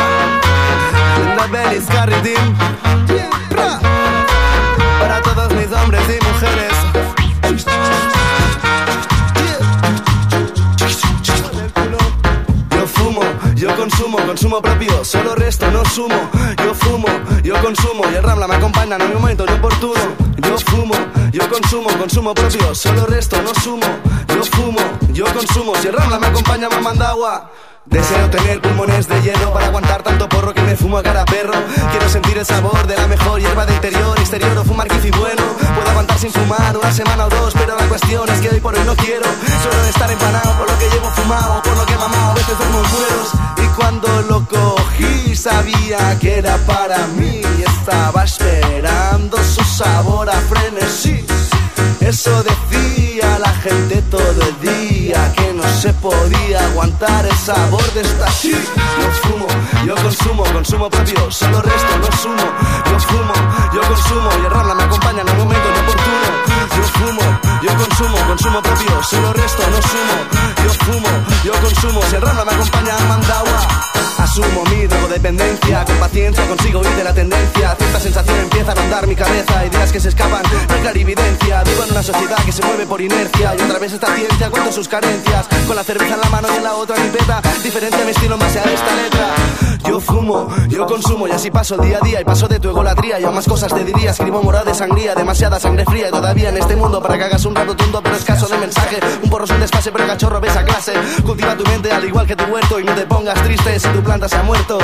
la 1.37 1.47
Belis 1.47 1.85
Carridim, 1.85 2.55
para 4.99 5.21
todos 5.21 5.53
mis 5.53 5.71
hombres 5.71 6.01
y 6.09 6.24
consumo, 14.25 14.61
propio, 14.61 15.03
solo 15.03 15.35
resto, 15.35 15.69
no 15.71 15.83
sumo. 15.85 16.15
Yo 16.63 16.73
fumo, 16.73 17.07
yo 17.43 17.55
consumo 17.61 18.03
y 18.11 18.15
el 18.15 18.23
Rambla 18.23 18.47
me 18.47 18.55
acompaña 18.55 18.95
en 18.95 19.03
un 19.03 19.13
momento 19.13 19.45
inoportuno. 19.45 20.01
Yo 20.37 20.57
fumo, 20.57 20.95
yo 21.31 21.49
consumo, 21.49 21.89
consumo 21.97 22.33
propio, 22.33 22.73
solo 22.75 23.05
resto, 23.05 23.41
no 23.41 23.53
sumo. 23.61 23.85
Yo 24.27 24.43
fumo, 24.43 24.79
yo 25.13 25.25
consumo, 25.25 25.75
si 25.75 25.87
el 25.87 25.93
Rambla 25.93 26.19
me 26.19 26.27
acompaña 26.27 26.69
me 26.69 26.81
manda 26.81 27.09
agua. 27.09 27.51
Deseo 27.85 28.29
tener 28.29 28.61
pulmones 28.61 29.07
de 29.07 29.21
hielo 29.21 29.53
para 29.53 29.67
aguantar 29.67 30.01
tanto 30.01 30.27
porro 30.27 30.53
que 30.53 30.61
me 30.61 30.75
fumo 30.75 30.97
a 30.97 31.03
cara 31.03 31.23
perro. 31.25 31.53
Quiero 31.91 32.09
sentir 32.09 32.37
el 32.37 32.45
sabor 32.45 32.87
de 32.87 32.95
la 32.95 33.07
mejor 33.07 33.39
hierba 33.39 33.65
de 33.65 33.75
interior, 33.75 34.17
exterior 34.19 34.57
o 34.57 34.63
fumar 34.63 34.87
y 34.87 35.11
bueno. 35.11 35.43
Puedo 35.75 35.89
aguantar 35.89 36.17
sin 36.17 36.31
fumar 36.31 36.75
una 36.75 36.91
semana 36.91 37.25
o 37.25 37.29
dos, 37.29 37.53
pero 37.53 37.75
la 37.77 37.87
cuestión 37.87 38.27
es 38.29 38.41
que 38.41 38.49
hoy 38.49 38.59
por 38.59 38.73
hoy 38.75 38.83
no 38.85 38.95
quiero. 38.95 39.25
Solo 39.63 39.85
estar 39.85 40.11
empanado 40.11 40.57
por 40.57 40.69
lo 40.69 40.77
que 40.79 40.89
llevo 40.89 41.09
fumado, 41.11 41.61
por 41.61 41.77
lo 41.77 41.85
que 41.85 41.93
he 41.93 41.97
mamado, 41.97 42.31
a 42.31 42.33
veces 42.33 42.57
duermo 42.57 42.79
en 42.79 42.89
cueros. 42.89 43.31
Y 43.57 43.67
cuando 43.75 44.21
lo 44.23 44.47
cogí 44.47 45.35
sabía 45.35 46.17
que 46.19 46.39
era 46.39 46.57
para 46.65 47.05
mí. 47.07 47.41
Estaba 47.59 48.23
esperando 48.23 49.37
su 49.43 49.63
sabor 49.63 50.27
a 50.29 50.33
frenesí. 50.33 51.23
Eso 52.05 52.43
decía 52.43 53.39
la 53.39 53.49
gente 53.63 53.99
todo 54.11 54.21
el 54.21 54.59
día 54.61 55.33
Que 55.33 55.51
no 55.53 55.63
se 55.81 55.91
podía 55.93 56.63
aguantar 56.67 57.25
el 57.25 57.35
sabor 57.35 57.83
de 57.93 58.01
esta. 58.01 58.29
Shit 58.29 58.53
Yo 58.53 59.11
fumo, 59.23 59.47
yo 59.87 59.95
consumo, 59.95 60.43
consumo 60.53 60.87
propio 60.87 61.31
Solo 61.31 61.63
resto, 61.63 61.97
no 61.97 62.17
sumo. 62.17 62.45
Yo 62.91 62.99
fumo, 62.99 63.33
yo 63.73 63.81
consumo 63.81 64.29
Y 64.39 64.45
el 64.45 64.51
Rambla 64.51 64.75
me 64.75 64.83
acompaña 64.83 65.21
en 65.21 65.29
el 65.29 65.35
momento 65.35 65.67
inoportuno 65.67 66.27
Yo 66.77 66.83
fumo, 66.99 67.39
yo 67.63 67.75
consumo, 67.75 68.27
consumo 68.27 68.61
propio 68.61 69.03
Solo 69.03 69.33
resto, 69.33 69.63
no 69.71 69.81
sumo. 69.81 70.15
Yo 70.63 70.73
fumo, 70.85 71.09
yo 71.43 71.53
consumo 71.53 72.01
Si 72.07 72.15
el 72.17 72.21
Rambla 72.21 72.45
me 72.45 72.51
acompaña 72.51 72.99
Mandagua 73.09 73.67
Asumo 74.19 74.54
Con 75.25 75.97
paciencia 75.97 76.47
consigo 76.47 76.81
huir 76.81 76.95
de 76.97 77.03
la 77.03 77.11
tendencia. 77.11 77.75
Cierta 77.75 77.99
sensación 77.99 78.37
empieza 78.41 78.73
a 78.73 78.75
rondar 78.75 79.07
mi 79.07 79.15
cabeza. 79.15 79.65
Ideas 79.65 79.91
que 79.91 79.99
se 79.99 80.09
escapan, 80.09 80.43
no 80.43 80.75
hay 80.75 80.81
clarividencia. 80.81 81.63
Vivo 81.63 81.83
en 81.83 81.91
una 81.93 82.03
sociedad 82.03 82.37
que 82.45 82.51
se 82.51 82.63
mueve 82.63 82.85
por 82.85 83.01
inercia. 83.01 83.55
Y 83.57 83.61
otra 83.63 83.79
vez 83.79 83.91
esta 83.91 84.15
ciencia 84.15 84.51
cuento 84.51 84.71
sus 84.71 84.87
carencias. 84.87 85.47
Con 85.65 85.77
la 85.77 85.83
cerveza 85.83 86.13
en 86.13 86.21
la 86.21 86.29
mano 86.29 86.47
y 86.53 86.57
en 86.57 86.63
la 86.63 86.75
otra 86.75 86.95
peta 87.11 87.41
Diferencia 87.63 88.05
mi 88.05 88.11
estilo 88.11 88.37
base 88.37 88.59
a 88.59 88.63
esta 88.65 88.95
letra. 88.95 89.35
Yo 89.87 89.99
fumo, 89.99 90.47
yo 90.67 90.85
consumo 90.85 91.27
y 91.27 91.31
así 91.31 91.49
paso 91.49 91.75
día 91.77 91.97
a 91.99 92.05
día. 92.05 92.21
Y 92.21 92.23
paso 92.23 92.47
de 92.47 92.59
tu 92.59 92.69
egolatría 92.69 93.19
y 93.19 93.23
a 93.23 93.31
más 93.31 93.47
cosas 93.47 93.73
te 93.73 93.83
diría. 93.83 94.11
Escribo 94.11 94.43
morada 94.43 94.65
de 94.65 94.75
sangría, 94.75 95.15
demasiada 95.15 95.59
sangre 95.59 95.85
fría. 95.85 96.09
Y 96.09 96.11
todavía 96.11 96.49
en 96.49 96.57
este 96.57 96.75
mundo 96.75 97.01
para 97.01 97.17
que 97.17 97.23
hagas 97.23 97.43
un 97.45 97.55
rato 97.55 97.75
tonto 97.75 97.99
Pero 98.03 98.15
escaso 98.15 98.47
de 98.47 98.59
mensaje, 98.59 98.99
un 99.23 99.29
porro 99.31 99.45
es 99.45 99.49
un 99.49 99.91
Pero 99.91 100.05
cachorro 100.05 100.39
ves 100.39 100.55
a 100.55 100.63
clase. 100.63 100.93
Cultiva 101.25 101.57
tu 101.57 101.63
mente 101.63 101.91
al 101.91 102.05
igual 102.05 102.27
que 102.27 102.35
tu 102.35 102.43
huerto 102.43 102.79
Y 102.79 102.83
no 102.83 102.93
te 102.93 103.07
pongas 103.07 103.41
triste 103.41 103.79
si 103.79 103.87
tu 103.87 104.03
planta 104.03 104.29
se 104.29 104.35
ha 104.35 104.43
muerto 104.43 104.77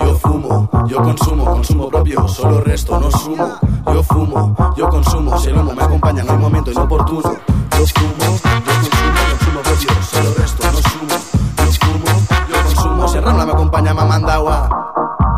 Yo 0.00 0.18
fumo, 0.18 0.68
yo 0.86 1.02
consumo, 1.02 1.44
consumo 1.44 1.88
propio 1.88 2.28
Solo 2.28 2.60
resto, 2.60 2.98
no 3.00 3.10
sumo. 3.10 3.58
Yo 3.86 4.02
fumo, 4.02 4.54
yo 4.76 4.88
consumo 4.88 5.38
Si 5.38 5.48
el 5.48 5.56
humo 5.56 5.72
me 5.74 5.82
acompaña 5.82 6.22
en 6.22 6.30
un 6.30 6.40
momento 6.40 6.70
inoportuno. 6.70 7.22
Yo 7.22 7.86
fumo, 7.86 8.14
yo 8.18 8.64
consumo, 8.64 9.20
consumo 9.30 9.60
propio 9.62 9.90
Solo 10.02 10.34
resto, 10.36 10.66
no 10.72 10.78
sumo. 10.88 11.16
Yo 11.58 11.72
fumo, 11.72 12.26
yo 12.48 12.64
consumo 12.64 13.08
Si 13.08 13.18
el 13.18 13.24
Rambla 13.24 13.46
me 13.46 13.52
acompaña 13.52 13.94
me 13.94 14.04
manda 14.04 14.34
agua 14.34 14.88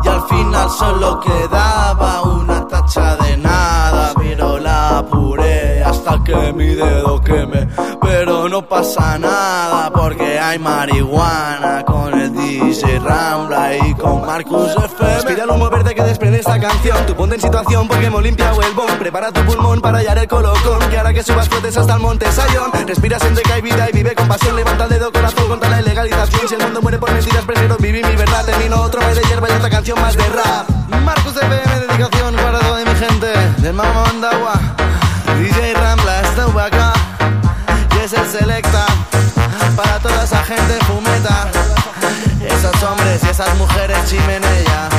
y 0.03 0.07
al 0.07 0.21
final 0.23 0.69
solo 0.69 1.19
quedaba 1.19 2.21
una 2.23 2.67
tacha 2.67 3.15
de 3.17 3.37
nada. 3.37 4.13
Pero 4.15 4.57
la 4.57 4.99
apuré 4.99 5.83
hasta 5.83 6.23
que 6.23 6.53
mi 6.53 6.67
dedo 6.67 7.21
queme 7.21 7.67
Pero 8.01 8.49
no 8.49 8.61
pasa 8.63 9.19
nada 9.19 9.91
porque 9.91 10.39
hay 10.39 10.57
marihuana 10.59 11.83
el 12.61 13.03
Rambla 13.03 13.75
y 13.75 13.93
con 13.95 14.25
Marcus 14.25 14.75
FM. 14.75 15.15
Respira 15.15 15.43
el 15.43 15.49
humo 15.49 15.69
verde 15.69 15.95
que 15.95 16.03
desprende 16.03 16.39
esta 16.39 16.59
canción. 16.59 17.05
Tú 17.07 17.15
ponte 17.15 17.35
en 17.35 17.41
situación 17.41 17.87
porque 17.87 18.05
hemos 18.05 18.21
limpiado 18.21 18.61
el 18.61 18.73
bon. 18.73 18.87
Prepara 18.99 19.31
tu 19.31 19.41
pulmón 19.41 19.81
para 19.81 19.97
hallar 19.97 20.19
el 20.19 20.27
colocón. 20.27 20.79
Que 20.89 20.97
hará 20.97 21.11
que 21.11 21.23
subas 21.23 21.49
flotes 21.49 21.75
hasta 21.75 21.95
el 21.95 21.99
monte 21.99 22.31
Sayón. 22.31 22.71
Respira, 22.85 23.19
siente 23.19 23.41
que 23.41 23.51
hay 23.51 23.61
vida 23.61 23.89
y 23.89 23.93
vive 23.93 24.13
con 24.13 24.27
pasión. 24.27 24.55
Levanta 24.55 24.83
el 24.83 24.89
dedo 24.91 25.11
corazón 25.11 25.47
contra 25.47 25.69
la 25.69 25.81
ilegalización. 25.81 26.47
Si 26.47 26.55
el 26.55 26.61
mundo 26.61 26.81
muere 26.81 26.99
por 26.99 27.11
mentiras, 27.11 27.43
prefiero 27.45 27.77
vivir 27.77 28.05
mi 28.05 28.15
verdad. 28.15 28.45
Termino 28.45 28.81
otro 28.81 29.01
baile 29.01 29.21
de 29.21 29.27
hierba 29.27 29.49
y 29.49 29.53
otra 29.53 29.69
canción 29.69 29.99
más 29.99 30.15
de 30.15 30.23
rap. 30.29 30.69
Marcus 31.03 31.35
FM, 31.35 31.87
dedicación 31.87 32.35
para 32.35 32.59
toda 32.59 32.85
mi 32.85 32.95
gente. 32.95 33.27
Del 33.57 33.73
Mama 33.73 34.03
Mandagua. 34.05 34.53
DJ 35.39 35.73
Rambla, 35.73 36.21
está 36.21 36.65
acá. 36.65 36.93
Y 37.95 38.05
es 38.05 38.13
el 38.13 38.27
selecta. 38.27 38.85
Para 39.75 39.99
toda 39.99 40.23
esa 40.23 40.43
gente 40.43 40.73
fumeta. 40.85 41.60
Y 43.11 43.13
esas 43.13 43.53
mujeres 43.57 43.97
chimenea. 44.05 44.90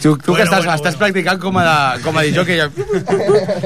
Tu, 0.00 0.14
tu 0.16 0.32
que 0.32 0.46
estàs, 0.46 0.64
estàs 0.64 0.94
practicant 0.96 1.36
com 1.42 1.58
a, 1.60 1.98
com 2.00 2.16
a 2.16 2.22
DJ, 2.24 2.44
que 2.48 2.56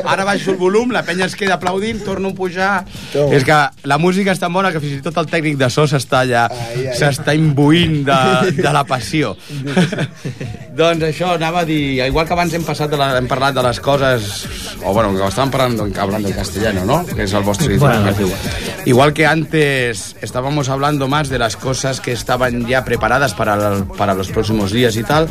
ara 0.04 0.24
baixo 0.26 0.50
el 0.50 0.56
volum, 0.58 0.90
la 0.90 1.04
penya 1.06 1.28
es 1.28 1.36
queda 1.38 1.54
aplaudint, 1.60 2.00
torno 2.04 2.32
a 2.32 2.34
pujar... 2.34 2.72
Toma. 3.12 3.34
És 3.36 3.44
que 3.46 3.58
la 3.86 3.98
música 4.02 4.32
és 4.34 4.40
tan 4.42 4.50
bona 4.52 4.72
que 4.74 4.80
fins 4.82 4.98
i 4.98 5.02
tot 5.04 5.16
el 5.22 5.28
tècnic 5.30 5.56
de 5.60 5.68
so 5.70 5.84
s'està 5.86 6.24
allà, 6.24 6.48
s'està 6.98 7.36
imbuint 7.38 8.00
de, 8.08 8.18
de 8.58 8.72
la 8.74 8.82
passió. 8.88 9.36
doncs 10.74 11.06
això, 11.06 11.34
anava 11.36 11.62
a 11.62 11.68
dir, 11.68 12.00
igual 12.02 12.26
que 12.26 12.34
abans 12.34 12.54
hem, 12.58 12.64
passat 12.66 12.90
de 12.90 12.98
la, 12.98 13.12
hem 13.18 13.28
parlat 13.30 13.54
de 13.54 13.62
les 13.68 13.78
coses, 13.84 14.28
o 14.82 14.92
bueno, 14.92 15.14
que 15.14 15.22
estàvem 15.30 15.52
parlant 15.54 15.98
hablando 16.02 16.28
de 16.28 16.34
castellano, 16.34 16.84
¿no? 16.84 16.98
Que 17.06 17.24
es 17.28 17.32
el 17.32 17.46
vostre 17.46 17.74
idioma. 17.76 18.00
Bueno, 18.00 18.16
igual. 18.18 18.84
Igual 18.86 19.12
que 19.14 19.26
antes 19.26 20.16
estábamos 20.20 20.68
hablando 20.68 21.06
más 21.08 21.28
de 21.28 21.38
las 21.38 21.56
cosas 21.56 22.00
que 22.00 22.12
estaban 22.12 22.66
ya 22.66 22.84
preparadas 22.84 23.34
para, 23.34 23.56
la- 23.56 23.84
para 23.84 24.14
los 24.14 24.28
próximos 24.30 24.72
días 24.72 24.96
y 24.96 25.04
tal, 25.04 25.28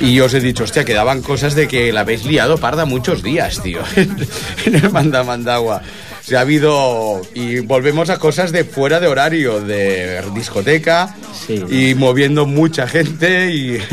y 0.00 0.14
yo 0.14 0.24
os 0.26 0.34
he 0.34 0.40
dicho, 0.40 0.64
hostia, 0.64 0.84
quedaban 0.84 1.22
cosas 1.22 1.54
de 1.54 1.68
que 1.68 1.92
la 1.92 2.00
habéis 2.00 2.24
liado 2.24 2.58
parda 2.58 2.84
muchos 2.84 3.22
días, 3.22 3.62
tío, 3.62 3.80
en 3.96 4.74
el 4.74 4.90
Manda 4.90 5.22
Mandagua. 5.24 5.82
O 6.20 6.22
sea, 6.22 6.38
ha 6.40 6.42
habido... 6.42 7.20
Y 7.34 7.60
volvemos 7.60 8.10
a 8.10 8.18
cosas 8.18 8.52
de 8.52 8.64
fuera 8.64 9.00
de 9.00 9.06
horario, 9.08 9.60
de 9.60 10.22
discoteca, 10.34 11.14
Sí. 11.46 11.62
y 11.70 11.94
moviendo 11.94 12.46
mucha 12.46 12.86
gente 12.86 13.50
y... 13.52 13.78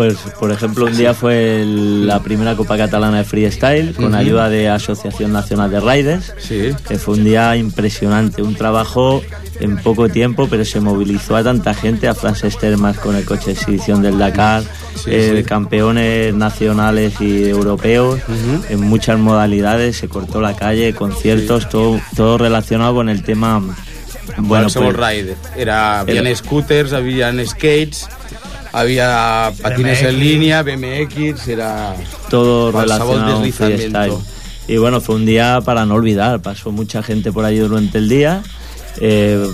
Pues, 0.00 0.16
por 0.38 0.50
ejemplo, 0.50 0.86
un 0.86 0.96
día 0.96 1.12
fue 1.12 1.60
el- 1.60 2.06
la 2.06 2.20
primera 2.22 2.56
Copa 2.56 2.78
Catalana 2.78 3.18
de 3.18 3.24
Freestyle 3.24 3.92
con 3.94 4.14
ayuda 4.14 4.48
de 4.48 4.66
Asociación 4.70 5.30
Nacional 5.30 5.70
de 5.70 5.78
Riders, 5.78 6.32
Sí. 6.38 6.70
que 6.88 6.96
fue 6.96 7.16
un 7.16 7.24
día 7.24 7.54
impresionante, 7.58 8.40
un 8.40 8.54
trabajo 8.54 9.22
en 9.60 9.76
poco 9.76 10.08
tiempo, 10.08 10.46
pero 10.48 10.64
se 10.64 10.80
movilizó 10.80 11.36
a 11.36 11.44
tanta 11.44 11.74
gente, 11.74 12.08
a 12.08 12.14
Frances 12.14 12.56
Termas 12.56 12.96
con 12.98 13.14
el 13.14 13.26
coche 13.26 13.48
de 13.48 13.52
exhibición 13.52 14.00
del 14.00 14.16
Dakar, 14.16 14.62
Sí, 14.94 15.10
eh, 15.12 15.34
sí. 15.36 15.42
campeones 15.44 16.32
nacionales 16.34 17.20
y 17.20 17.44
europeos 17.50 18.20
en 18.70 18.80
muchas 18.80 19.18
modalidades, 19.18 19.98
se 19.98 20.08
cortó 20.08 20.40
la 20.40 20.56
calle, 20.56 20.94
conciertos, 20.94 21.68
todo, 21.68 22.00
todo 22.16 22.38
relacionado 22.38 22.94
con 22.94 23.10
el 23.10 23.22
tema... 23.22 23.60
Bueno, 24.38 24.64
Qualsevol 24.64 24.94
pues, 24.94 25.10
ride. 25.14 25.36
Era, 25.58 26.00
habían 26.00 26.26
Era- 26.26 26.36
scooters, 26.36 26.94
habían 26.94 27.44
skates, 27.46 28.08
había 28.72 29.52
patines 29.60 30.02
en 30.02 30.14
BMX. 30.14 30.18
línea, 30.18 30.62
BMX, 30.62 31.48
era... 31.48 31.94
todo 32.28 32.72
relacionado 32.72 33.12
con 33.12 33.26
deslizamiento. 33.42 33.98
freestyle. 33.98 34.40
Y 34.68 34.76
bueno, 34.76 35.00
fue 35.00 35.16
un 35.16 35.26
día 35.26 35.60
para 35.64 35.84
no 35.84 35.94
olvidar. 35.94 36.40
Pasó 36.42 36.70
mucha 36.70 37.02
gente 37.02 37.32
por 37.32 37.44
allí 37.44 37.58
durante 37.58 37.98
el 37.98 38.08
día. 38.08 38.42
eh, 39.00 39.44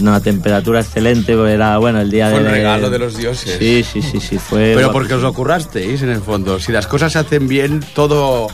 una 0.00 0.20
temperatura 0.20 0.80
excelente, 0.80 1.32
era 1.32 1.78
bueno 1.78 2.00
el 2.00 2.10
día 2.10 2.30
Fue 2.30 2.40
de 2.40 2.46
el 2.46 2.50
regalo 2.50 2.90
de 2.90 2.98
los 2.98 3.16
dioses. 3.16 3.56
Sí, 3.58 3.84
sí, 3.84 4.02
sí, 4.02 4.20
sí, 4.20 4.38
fue. 4.38 4.72
Pero 4.74 4.92
porque 4.92 5.14
os 5.14 5.22
lo 5.22 5.32
currasteis, 5.32 6.02
en 6.02 6.10
el 6.10 6.20
fondo. 6.20 6.58
Si 6.58 6.72
las 6.72 6.86
cosas 6.86 7.12
se 7.12 7.18
hacen 7.18 7.46
bien, 7.46 7.84
todo 7.94 8.48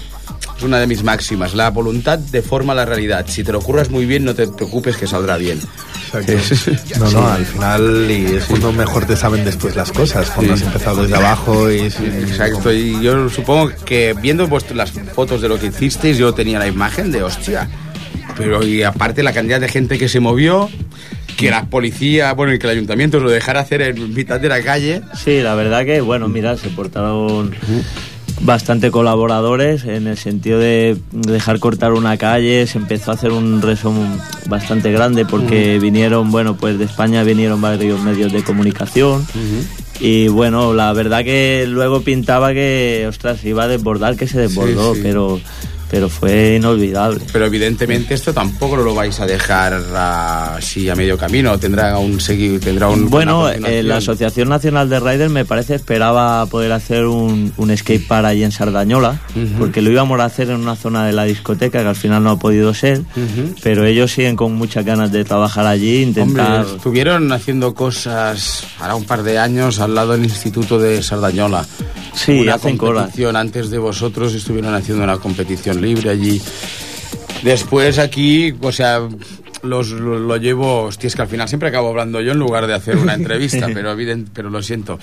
es 0.56 0.62
una 0.62 0.78
de 0.78 0.86
mis 0.86 1.02
máximas. 1.02 1.54
La 1.54 1.70
voluntad 1.70 2.18
deforma 2.18 2.74
la 2.74 2.84
realidad. 2.84 3.24
Si 3.28 3.42
te 3.44 3.52
lo 3.52 3.60
curras 3.60 3.90
muy 3.90 4.04
bien, 4.06 4.24
no 4.24 4.34
te 4.34 4.46
preocupes 4.48 4.96
que 4.96 5.06
saldrá 5.06 5.36
bien. 5.36 5.60
No, 6.98 7.10
no, 7.10 7.28
al 7.28 7.44
final 7.46 8.06
y 8.10 8.26
es 8.36 8.44
cuando 8.44 8.72
mejor 8.72 9.06
te 9.06 9.16
saben 9.16 9.44
después 9.44 9.76
las 9.76 9.92
cosas, 9.92 10.30
cuando 10.30 10.56
Sí. 10.56 10.62
has 10.62 10.66
empezado 10.68 11.02
desde 11.02 11.16
abajo 11.16 11.70
y... 11.70 11.90
sí, 11.90 12.04
Exacto, 12.04 12.72
y 12.72 13.00
yo 13.02 13.28
supongo 13.30 13.70
que 13.84 14.14
viendo 14.20 14.46
vuestro- 14.48 14.76
las 14.76 14.90
fotos 14.92 15.40
de 15.40 15.48
lo 15.48 15.58
que 15.58 15.66
hicisteis, 15.66 16.18
yo 16.18 16.32
tenía 16.34 16.58
la 16.58 16.66
imagen 16.66 17.12
de 17.12 17.22
hostia. 17.22 17.68
Pero 18.36 18.64
y 18.66 18.82
aparte 18.82 19.22
la 19.22 19.32
cantidad 19.32 19.60
de 19.60 19.68
gente 19.68 19.98
que 19.98 20.08
se 20.08 20.20
movió, 20.20 20.68
que 21.36 21.50
la 21.50 21.64
policía, 21.66 22.32
bueno, 22.32 22.52
y 22.54 22.58
que 22.58 22.66
el 22.66 22.72
ayuntamiento 22.72 23.18
os 23.18 23.22
lo 23.22 23.30
dejara 23.30 23.60
hacer 23.60 23.82
en 23.82 24.14
mitad 24.14 24.40
de 24.40 24.48
la 24.48 24.62
calle. 24.62 25.02
Sí, 25.22 25.40
la 25.42 25.54
verdad 25.54 25.84
que, 25.84 26.00
bueno, 26.00 26.28
mira, 26.28 26.56
se 26.56 26.68
portaron 26.70 27.54
bastante 28.40 28.90
colaboradores 28.90 29.84
en 29.84 30.06
el 30.06 30.16
sentido 30.16 30.58
de 30.58 30.96
dejar 31.12 31.58
cortar 31.58 31.92
una 31.92 32.16
calle, 32.16 32.66
se 32.66 32.78
empezó 32.78 33.10
a 33.10 33.14
hacer 33.14 33.32
un 33.32 33.60
resumen 33.62 34.18
bastante 34.46 34.90
grande 34.92 35.24
porque 35.24 35.78
vinieron, 35.78 36.30
bueno, 36.30 36.56
pues 36.56 36.78
de 36.78 36.84
España 36.84 37.22
vinieron 37.22 37.60
varios 37.60 38.00
medios 38.00 38.32
de 38.32 38.42
comunicación. 38.42 39.26
Y 40.00 40.28
bueno, 40.28 40.72
la 40.72 40.92
verdad 40.94 41.24
que 41.24 41.66
luego 41.68 42.00
pintaba 42.00 42.54
que, 42.54 43.04
ostras, 43.06 43.44
iba 43.44 43.64
a 43.64 43.68
desbordar, 43.68 44.16
que 44.16 44.26
se 44.26 44.40
desbordó, 44.40 44.94
sí. 44.94 45.00
pero 45.02 45.38
pero 45.90 46.08
fue 46.08 46.56
inolvidable. 46.56 47.20
Pero 47.32 47.46
evidentemente 47.46 48.14
esto 48.14 48.32
tampoco 48.32 48.76
lo 48.76 48.94
vais 48.94 49.18
a 49.20 49.26
dejar 49.26 49.74
así 49.74 50.88
a 50.88 50.94
medio 50.94 51.18
camino. 51.18 51.58
Tendrá 51.58 51.98
un 51.98 52.20
seguir, 52.20 52.60
tendrá 52.60 52.88
un. 52.88 53.10
Bueno, 53.10 53.48
eh, 53.48 53.82
la. 53.82 54.00
Asociación 54.00 54.48
Nacional 54.48 54.88
de 54.88 54.98
Riders 54.98 55.30
me 55.30 55.44
parece 55.44 55.74
esperaba 55.74 56.46
poder 56.46 56.72
hacer 56.72 57.04
un, 57.04 57.52
un 57.58 57.76
skate 57.76 58.06
park 58.06 58.24
allí 58.24 58.44
en 58.44 58.50
Sardañola, 58.50 59.20
porque 59.58 59.82
lo 59.82 59.90
íbamos 59.90 60.18
a 60.20 60.24
hacer 60.24 60.48
en 60.48 60.56
una 60.56 60.74
zona 60.74 61.04
de 61.04 61.12
la 61.12 61.24
discoteca 61.24 61.82
que 61.82 61.88
al 61.88 61.96
final 61.96 62.22
no 62.24 62.30
ha 62.30 62.38
podido 62.38 62.72
ser, 62.72 63.00
Ujú. 63.00 63.54
pero 63.62 63.84
ellos 63.84 64.10
siguen 64.10 64.36
con 64.36 64.54
muchas 64.54 64.84
ganas 64.86 65.12
de 65.12 65.24
trabajar 65.24 65.66
allí, 65.66 66.02
intentar... 66.02 66.60
Hombre, 66.60 66.76
estuvieron 66.76 67.32
haciendo 67.32 67.74
cosas 67.74 68.64
ahora 68.78 68.94
un 68.94 69.04
par 69.04 69.22
de 69.22 69.38
años 69.38 69.80
al 69.80 69.94
lado 69.94 70.12
del 70.12 70.24
Instituto 70.24 70.78
de 70.78 71.02
Sardañola. 71.02 71.66
Sí, 72.14 72.40
una 72.40 72.54
hacen 72.54 72.76
competición 72.76 73.36
antes 73.36 73.70
de 73.70 73.78
vosotros 73.78 74.34
estuvieron 74.34 74.74
haciendo 74.74 75.04
una 75.04 75.18
competición 75.18 75.79
libre 75.80 76.10
allí. 76.10 76.40
Después 77.42 77.98
aquí, 77.98 78.54
o 78.60 78.70
sea, 78.70 79.08
los, 79.62 79.90
lo, 79.90 80.18
lo 80.18 80.36
llevo... 80.36 80.82
Hostia, 80.84 81.08
es 81.08 81.14
que 81.16 81.22
al 81.22 81.28
final 81.28 81.48
siempre 81.48 81.68
acabo 81.68 81.88
hablando 81.88 82.20
yo 82.20 82.32
en 82.32 82.38
lugar 82.38 82.66
de 82.66 82.74
hacer 82.74 82.96
una 82.96 83.14
entrevista, 83.14 83.66
pero, 83.74 83.90
evident, 83.92 84.28
pero 84.32 84.50
lo 84.50 84.62
siento. 84.62 84.98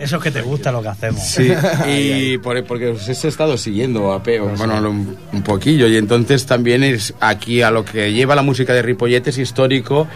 Eso 0.00 0.16
es 0.16 0.22
que 0.22 0.30
te 0.30 0.42
gusta 0.42 0.70
lo 0.70 0.80
que 0.82 0.88
hacemos. 0.88 1.22
Sí, 1.22 1.50
y 1.88 2.38
por, 2.38 2.62
porque 2.64 2.88
os 2.88 3.08
he 3.08 3.28
estado 3.28 3.56
siguiendo 3.56 4.12
a 4.12 4.22
Peo, 4.22 4.48
bueno, 4.56 4.76
un, 4.88 5.16
un 5.32 5.42
poquillo, 5.42 5.88
y 5.88 5.96
entonces 5.96 6.46
también 6.46 6.84
es 6.84 7.14
aquí 7.20 7.62
a 7.62 7.70
lo 7.70 7.84
que 7.84 8.12
lleva 8.12 8.34
la 8.36 8.42
música 8.42 8.72
de 8.72 8.82
Ripollet 8.82 9.26
es 9.26 9.38
histórico 9.38 10.06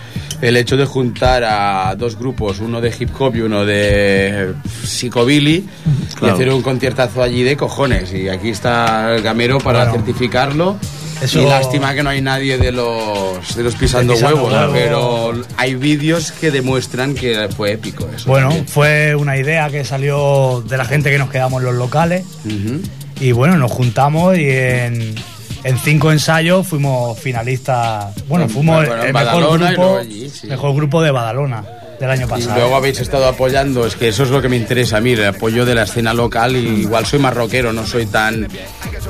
el 0.41 0.57
hecho 0.57 0.77
de 0.77 0.85
juntar 0.85 1.43
a 1.45 1.95
dos 1.97 2.17
grupos, 2.17 2.61
uno 2.61 2.81
de 2.81 2.95
hip 2.97 3.11
hop 3.19 3.35
y 3.37 3.41
uno 3.41 3.65
de 3.65 4.53
psicobilly, 4.85 5.67
Claro. 6.15 6.35
y 6.35 6.37
hacer 6.37 6.53
un 6.55 6.63
conciertazo 6.63 7.23
allí 7.23 7.43
de 7.43 7.57
cojones. 7.57 8.13
Y 8.13 8.29
aquí 8.29 8.51
está 8.51 9.15
el 9.17 9.23
gamero 9.23 9.59
para 9.59 9.81
Bueno. 9.87 9.95
certificarlo. 10.05 10.77
Eso- 11.21 11.41
Y 11.41 11.47
lástima 11.47 11.95
que 11.95 12.03
no 12.03 12.11
hay 12.11 12.21
nadie 12.23 12.59
de 12.59 12.71
los, 12.73 13.57
de 13.57 13.63
los 13.63 13.75
pisando, 13.75 14.13
De 14.13 14.19
pisando 14.19 14.45
huevos, 14.45 14.71
pero 14.73 15.33
hay 15.57 15.75
vídeos 15.75 16.31
que 16.33 16.51
demuestran 16.51 17.15
que 17.15 17.49
fue 17.57 17.73
épico 17.73 18.09
eso. 18.15 18.29
Bueno, 18.29 18.49
también. 18.49 18.69
fue 18.69 19.15
una 19.17 19.37
idea 19.37 19.69
que 19.71 19.85
salió 19.85 20.63
de 20.69 20.77
la 20.77 20.85
gente 20.85 21.11
que 21.11 21.19
nos 21.19 21.31
quedamos 21.31 21.61
en 21.61 21.67
los 21.67 21.75
locales. 21.75 22.25
Y 23.21 23.33
bueno, 23.33 23.57
nos 23.57 23.73
juntamos 23.73 24.39
y 24.39 24.49
en, 24.49 25.15
en 25.65 25.79
cinco 25.79 26.13
ensayos 26.13 26.67
fuimos 26.69 27.19
finalistas. 27.19 28.15
Bueno, 28.29 28.49
fuimos 28.49 28.77
bueno, 28.87 29.03
el 29.03 29.13
mejor 29.13 29.25
Badalona 29.43 29.73
grupo, 29.73 29.97
allí, 29.99 30.31
sí. 30.31 30.47
mejor 30.47 30.75
grupo 30.77 31.03
de 31.03 31.11
Badalona 31.11 31.65
del 32.01 32.11
año 32.11 32.27
Y 32.27 32.29
pasado. 32.29 32.55
luego 32.57 32.77
habéis 32.77 33.01
estado 33.01 33.27
apoyando, 33.27 33.87
es 33.87 33.97
que 33.97 34.09
eso 34.09 34.23
es 34.23 34.31
lo 34.31 34.41
que 34.41 34.49
me 34.49 34.57
interesa 34.57 34.99
a 34.99 35.01
mí, 35.01 35.13
el 35.13 35.25
apoyo 35.27 35.65
de 35.65 35.75
la 35.75 35.83
escena 35.83 36.15
local 36.15 36.57
y 36.57 36.83
igual 36.83 37.05
soy 37.07 37.19
más 37.19 37.35
rockero, 37.35 37.73
no 37.73 37.87
soy 37.87 38.07
tan 38.07 38.47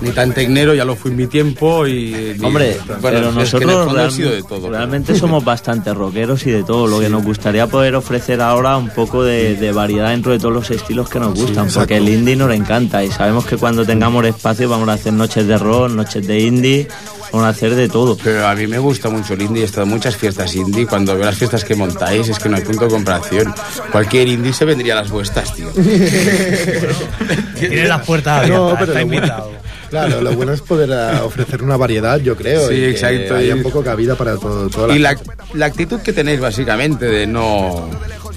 ni 0.01 0.11
tan 0.11 0.33
tecnero, 0.33 0.75
ya 0.75 0.85
lo 0.85 0.95
fui 0.95 1.11
en 1.11 1.17
mi 1.17 1.27
tiempo 1.27 1.87
y... 1.87 2.37
ni- 2.39 2.45
Hombre, 2.47 2.77
bueno, 2.87 3.01
pero 3.03 3.31
que 3.31 3.35
nosotros 3.41 3.73
fondo 3.73 3.91
he 3.93 3.97
real- 3.99 4.13
sido 4.13 4.31
de 4.31 4.43
todo. 4.43 4.71
realmente 4.71 5.15
somos 5.19 5.45
bastante 5.45 5.93
rockeros 5.93 6.47
y 6.47 6.51
de 6.53 6.63
todo. 6.63 6.87
Lo 6.87 7.01
que 7.01 7.09
nos 7.09 7.25
gustaría 7.25 7.67
poder 7.67 7.97
ofrecer 7.97 8.41
ahora 8.41 8.77
un 8.77 8.91
poco 8.91 9.25
de, 9.25 9.57
de 9.57 9.73
variedad 9.73 10.11
dentro 10.11 10.31
de 10.33 10.39
todos 10.39 10.55
los 10.55 10.71
estilos 10.71 11.09
que 11.09 11.19
nos 11.19 11.35
gustan, 11.35 11.69
porque 11.75 11.97
el 11.97 12.09
indie 12.09 12.37
nos 12.37 12.53
encanta 12.55 13.03
y 13.05 13.11
sabemos 13.11 13.45
que 13.45 13.57
cuando 13.57 13.85
tengamos 13.85 14.25
espacio 14.25 14.69
vamos 14.69 14.89
a 14.89 14.93
hacer 14.93 15.13
noches 15.13 15.47
de 15.47 15.59
rock, 15.59 15.91
noches 15.91 16.27
de 16.27 16.39
indie, 16.41 16.89
a 17.33 17.49
hacer 17.49 17.75
de 17.75 17.89
todo. 17.89 18.17
Pero 18.23 18.47
a 18.47 18.55
mí 18.55 18.67
me 18.67 18.79
gusta 18.79 19.09
mucho 19.09 19.35
el 19.35 19.43
indie, 19.43 19.63
he 19.63 19.67
estado 19.67 19.85
en 19.85 19.91
muchas 19.91 20.17
fiestas 20.17 20.55
indie, 20.55 20.87
cuando 20.87 21.15
veo 21.15 21.25
las 21.25 21.37
fiestas 21.37 21.65
que 21.65 21.75
montáis 21.75 22.29
es 22.29 22.39
que 22.39 22.49
no 22.49 22.57
hay 22.57 22.63
punto 22.63 22.85
de 22.85 22.91
comparación. 22.91 23.55
Cualquier 23.93 24.29
indie 24.29 24.53
se 24.53 24.65
vendría 24.65 24.95
a 24.95 25.03
las 25.03 25.11
vuestras, 25.11 25.55
tío. 25.55 25.69
Tiene 27.59 27.85
las 27.89 28.05
puertas 28.05 28.43
abiertas, 28.43 28.59
No, 28.71 28.77
pero 28.79 28.93
está 28.93 29.03
invitado. 29.03 29.53
Claro, 29.91 30.21
lo 30.21 30.33
bueno 30.33 30.53
es 30.53 30.61
poder 30.61 30.91
eh, 30.93 31.21
ofrecer 31.23 31.63
una 31.63 31.77
variedad, 31.79 32.19
yo 32.21 32.37
creo. 32.37 32.69
Sí, 32.69 32.75
y 32.75 32.85
exacto, 32.85 33.37
Haya 33.37 33.49
y- 33.49 33.53
un 33.53 33.63
poco 33.63 33.83
cabida 33.83 34.15
para 34.17 34.37
todo, 34.37 34.69
toda 34.69 34.89
la 34.89 34.95
Y 34.95 34.99
la, 34.99 35.17
la 35.55 35.67
actitud 35.67 36.01
que 36.01 36.13
tenéis 36.13 36.41
básicamente 36.41 37.07
de 37.07 37.27
no 37.27 37.89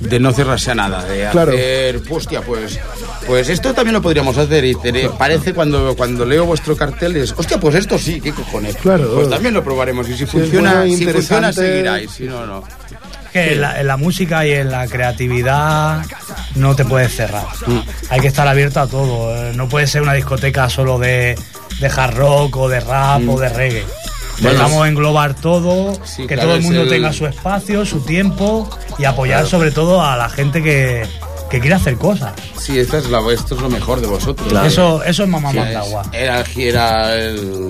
de 0.01 0.19
no 0.19 0.31
cerrarse 0.33 0.71
a 0.71 0.75
nada, 0.75 1.03
de 1.05 1.29
Claro. 1.31 1.51
hacer, 1.53 2.01
hostia, 2.09 2.41
pues 2.41 2.79
pues 3.27 3.47
esto 3.49 3.73
también 3.73 3.93
lo 3.93 4.01
podríamos 4.01 4.37
hacer 4.37 4.65
y 4.65 4.75
te- 4.75 5.09
parece 5.09 5.53
cuando 5.53 5.95
cuando 5.95 6.25
leo 6.25 6.45
vuestro 6.45 6.75
cartel 6.75 7.15
es, 7.17 7.33
hostia, 7.37 7.59
pues 7.59 7.75
esto 7.75 7.97
sí, 7.99 8.19
qué 8.19 8.31
cojones. 8.33 8.75
Claro. 8.77 9.13
Pues 9.15 9.29
también 9.29 9.53
lo 9.53 9.63
probaremos 9.63 10.09
y 10.09 10.17
si 10.17 10.25
funciona, 10.25 10.83
si 10.83 10.89
funciona 10.89 11.11
interesante. 11.11 11.53
seguiráis, 11.53 12.11
si 12.11 12.23
no 12.23 12.45
no. 12.45 12.63
Que 13.31 13.53
en 13.53 13.61
la, 13.61 13.79
en 13.79 13.87
la 13.87 13.95
música 13.95 14.45
y 14.45 14.51
en 14.51 14.69
la 14.71 14.87
creatividad 14.87 16.03
no 16.55 16.75
te 16.75 16.83
puedes 16.83 17.15
cerrar. 17.15 17.45
Mm. 17.65 17.79
Hay 18.09 18.19
que 18.19 18.27
estar 18.27 18.45
abierto 18.47 18.81
a 18.81 18.87
todo. 18.87 19.33
eh, 19.33 19.53
No 19.55 19.69
puede 19.69 19.87
ser 19.87 20.01
una 20.01 20.13
discoteca 20.13 20.69
solo 20.69 20.99
de, 20.99 21.37
de 21.79 21.87
hard 21.87 22.15
rock 22.17 22.57
o 22.57 22.67
de 22.67 22.79
rap 22.81 23.21
o 23.29 23.39
de 23.39 23.47
reggae. 23.49 23.85
Bueno, 24.41 24.59
Vamos 24.59 24.83
a 24.83 24.87
englobar 24.89 25.33
todo, 25.35 25.93
Sí, 26.05 26.23
que 26.27 26.33
claro, 26.35 26.49
todo 26.49 26.55
el 26.57 26.63
mundo 26.63 26.81
el- 26.83 26.89
tenga 26.89 27.13
su 27.13 27.25
espacio, 27.27 27.85
su 27.85 27.99
tiempo 28.01 28.69
y 28.97 29.05
apoyar 29.05 29.45
sobre 29.47 29.71
todo 29.71 30.01
a 30.01 30.17
la 30.17 30.29
gente 30.29 30.63
que, 30.63 31.03
que 31.49 31.59
quiere 31.59 31.75
hacer 31.75 31.95
cosas. 31.97 32.33
Sí, 32.57 32.79
esta 32.79 32.97
es 32.97 33.09
la, 33.09 33.19
esto 33.31 33.55
es 33.55 33.61
lo 33.61 33.69
mejor 33.69 34.01
de 34.01 34.07
vosotros. 34.07 34.47
Claro. 34.49 34.67
Eso, 34.67 35.03
eso 35.03 35.23
es 35.23 35.29
Mamá 35.29 35.51
Sí, 35.51 35.57
es- 35.59 36.13
Era, 36.13 36.43
era 36.57 37.15
el, 37.15 37.69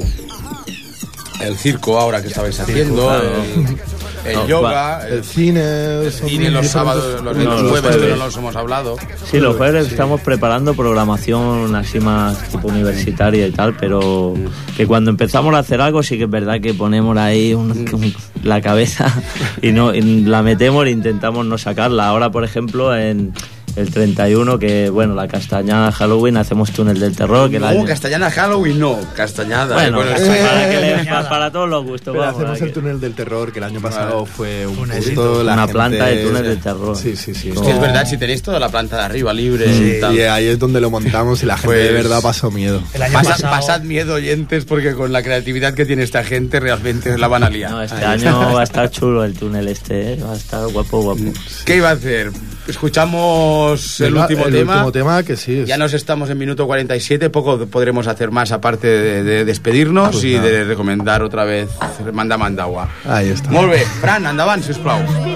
el 1.41 1.57
circo 1.57 1.99
ahora 1.99 2.21
que 2.21 2.27
estabais 2.29 2.59
haciendo, 2.59 3.13
el, 3.15 3.77
el 4.25 4.35
No, 4.35 4.47
yoga, 4.47 5.07
El 5.07 5.13
el 5.15 5.23
cine. 5.23 6.11
son 6.11 6.29
cine 6.29 6.51
los 6.51 6.67
sábados, 6.67 7.21
los, 7.23 7.35
No, 7.37 7.43
los 7.43 7.61
jueves, 7.61 7.81
jueves. 7.81 7.97
pero 8.01 8.15
no 8.17 8.25
los 8.25 8.37
hemos 8.37 8.55
hablado. 8.55 8.95
Sí, 9.29 9.39
los 9.39 9.55
jueves 9.57 9.87
estamos 9.87 10.21
preparando 10.21 10.73
programación 10.73 11.75
así 11.75 11.99
más 11.99 12.37
tipo 12.49 12.67
universitaria 12.67 13.47
y 13.47 13.51
tal, 13.51 13.75
pero 13.77 14.33
que 14.77 14.85
cuando 14.87 15.09
empezamos 15.11 15.53
a 15.55 15.59
hacer 15.59 15.81
algo 15.81 16.03
sí 16.03 16.17
que 16.17 16.25
es 16.25 16.29
verdad 16.29 16.59
que 16.61 16.73
ponemos 16.73 17.17
ahí 17.17 17.53
un- 17.53 17.71
un- 17.71 18.13
la 18.43 18.61
cabeza 18.61 19.11
y 19.61 19.71
no 19.71 19.93
y 19.93 20.01
la 20.21 20.41
metemos 20.43 20.85
e 20.85 20.91
intentamos 20.91 21.45
no 21.45 21.57
sacarla. 21.57 22.07
Ahora, 22.07 22.31
por 22.31 22.43
ejemplo, 22.43 22.95
en 22.95 23.33
el 23.75 23.89
31, 23.89 24.59
que 24.59 24.89
bueno, 24.89 25.15
la 25.15 25.27
castañada 25.27 25.91
Halloween, 25.91 26.37
hacemos 26.37 26.71
túnel 26.71 26.99
del 26.99 27.15
terror, 27.15 27.49
que 27.49 27.59
No, 27.59 27.67
año- 27.67 27.85
castellana 27.85 28.29
Halloween 28.29 28.79
no, 28.79 28.99
castañada. 29.15 29.75
Bueno, 29.75 30.01
eh, 30.03 30.05
para, 30.13 30.19
bueno, 30.25 30.69
que 30.71 30.81
le- 30.81 30.91
castañada. 30.93 31.23
pa- 31.23 31.29
para 31.29 31.51
todos 31.51 31.69
los 31.69 31.83
gustos. 31.85 32.11
Pero 32.13 32.19
vamos, 32.25 32.41
hacemos 32.41 32.61
el 32.61 32.73
túnel 32.73 32.99
del 32.99 33.13
terror, 33.13 33.51
que 33.51 33.59
el 33.59 33.65
año 33.65 33.79
pasado 33.81 34.25
fue 34.25 34.65
un 34.67 34.77
Un 34.79 34.91
éxito. 34.91 35.43
la 35.43 35.53
Una 35.53 35.61
gente- 35.63 35.73
planta 35.73 36.05
de 36.05 36.23
túnel 36.23 36.43
del 36.43 36.59
terror. 36.59 36.95
Sí, 36.97 37.15
sí, 37.15 37.33
sí. 37.33 37.49
es 37.49 37.59
que 37.61 37.71
es 37.71 37.79
verdad, 37.79 38.05
si 38.07 38.17
tenéis 38.17 38.41
toda 38.41 38.59
la 38.59 38.69
planta 38.69 38.97
de 38.97 39.03
arriba 39.03 39.33
libre 39.33 39.65
Sí, 39.73 39.93
y 39.97 39.99
tal. 40.01 40.15
y 40.15 40.21
ahí 40.21 40.47
es 40.47 40.59
donde 40.59 40.81
lo 40.81 40.89
montamos 40.89 41.41
y 41.43 41.45
la 41.45 41.57
gente 41.57 41.75
de 41.75 41.89
Pues- 41.91 42.03
verdad 42.03 42.21
pasó 42.21 42.51
miedo. 42.51 42.81
El 42.93 43.01
año 43.03 43.13
Pasa- 43.13 43.31
pasado, 43.31 43.51
pasad 43.55 43.81
miedo, 43.81 44.15
oyentes, 44.15 44.65
porque 44.65 44.93
con 44.93 45.11
la 45.11 45.23
creatividad 45.23 45.73
que 45.73 45.85
tiene 45.85 46.03
esta 46.03 46.23
gente 46.23 46.59
realmente 46.59 47.17
la 47.17 47.27
van 47.27 47.43
a 47.43 47.49
liar. 47.49 47.71
No, 47.71 47.81
este 47.81 48.03
año 48.05 48.53
va 48.53 48.61
a 48.61 48.63
estar 48.63 48.89
chulo 48.91 49.23
el 49.23 49.33
túnel 49.33 49.67
este, 49.67 50.13
¿eh? 50.13 50.19
va 50.23 50.33
a 50.33 50.35
estar 50.35 50.67
guapo, 50.67 51.01
guapo. 51.01 51.21
¿Qué 51.65 51.77
iba 51.77 51.89
a 51.89 51.93
hacer? 51.93 52.31
Escuchamos 52.71 53.99
el 54.01 54.15
último 54.15 54.45
el 54.47 54.53
tema. 54.53 54.73
último 54.73 54.91
tema 54.91 55.23
que 55.23 55.35
sí. 55.37 55.59
es- 55.59 55.67
Ya 55.67 55.77
nos 55.77 55.93
estamos 55.93 56.29
en 56.29 56.37
minuto 56.37 56.65
47, 56.65 57.29
poco 57.29 57.65
podremos 57.67 58.07
hacer 58.07 58.31
más 58.31 58.51
aparte 58.51 58.87
de, 58.87 59.23
de 59.23 59.45
despedirnos 59.45 60.11
Pues 60.11 60.23
y 60.23 60.33
de 60.39 60.63
recomendar 60.63 61.21
otra 61.23 61.43
vez 61.45 61.69
Manda 62.11 62.37
Mandagua. 62.37 62.89
Ahí 63.05 63.29
está. 63.29 63.49
Molt 63.51 63.69
bé, 63.71 63.79
Fran, 64.01 64.25
endavant, 64.25 64.63
sisplau. 64.63 64.99
Y 65.25 65.35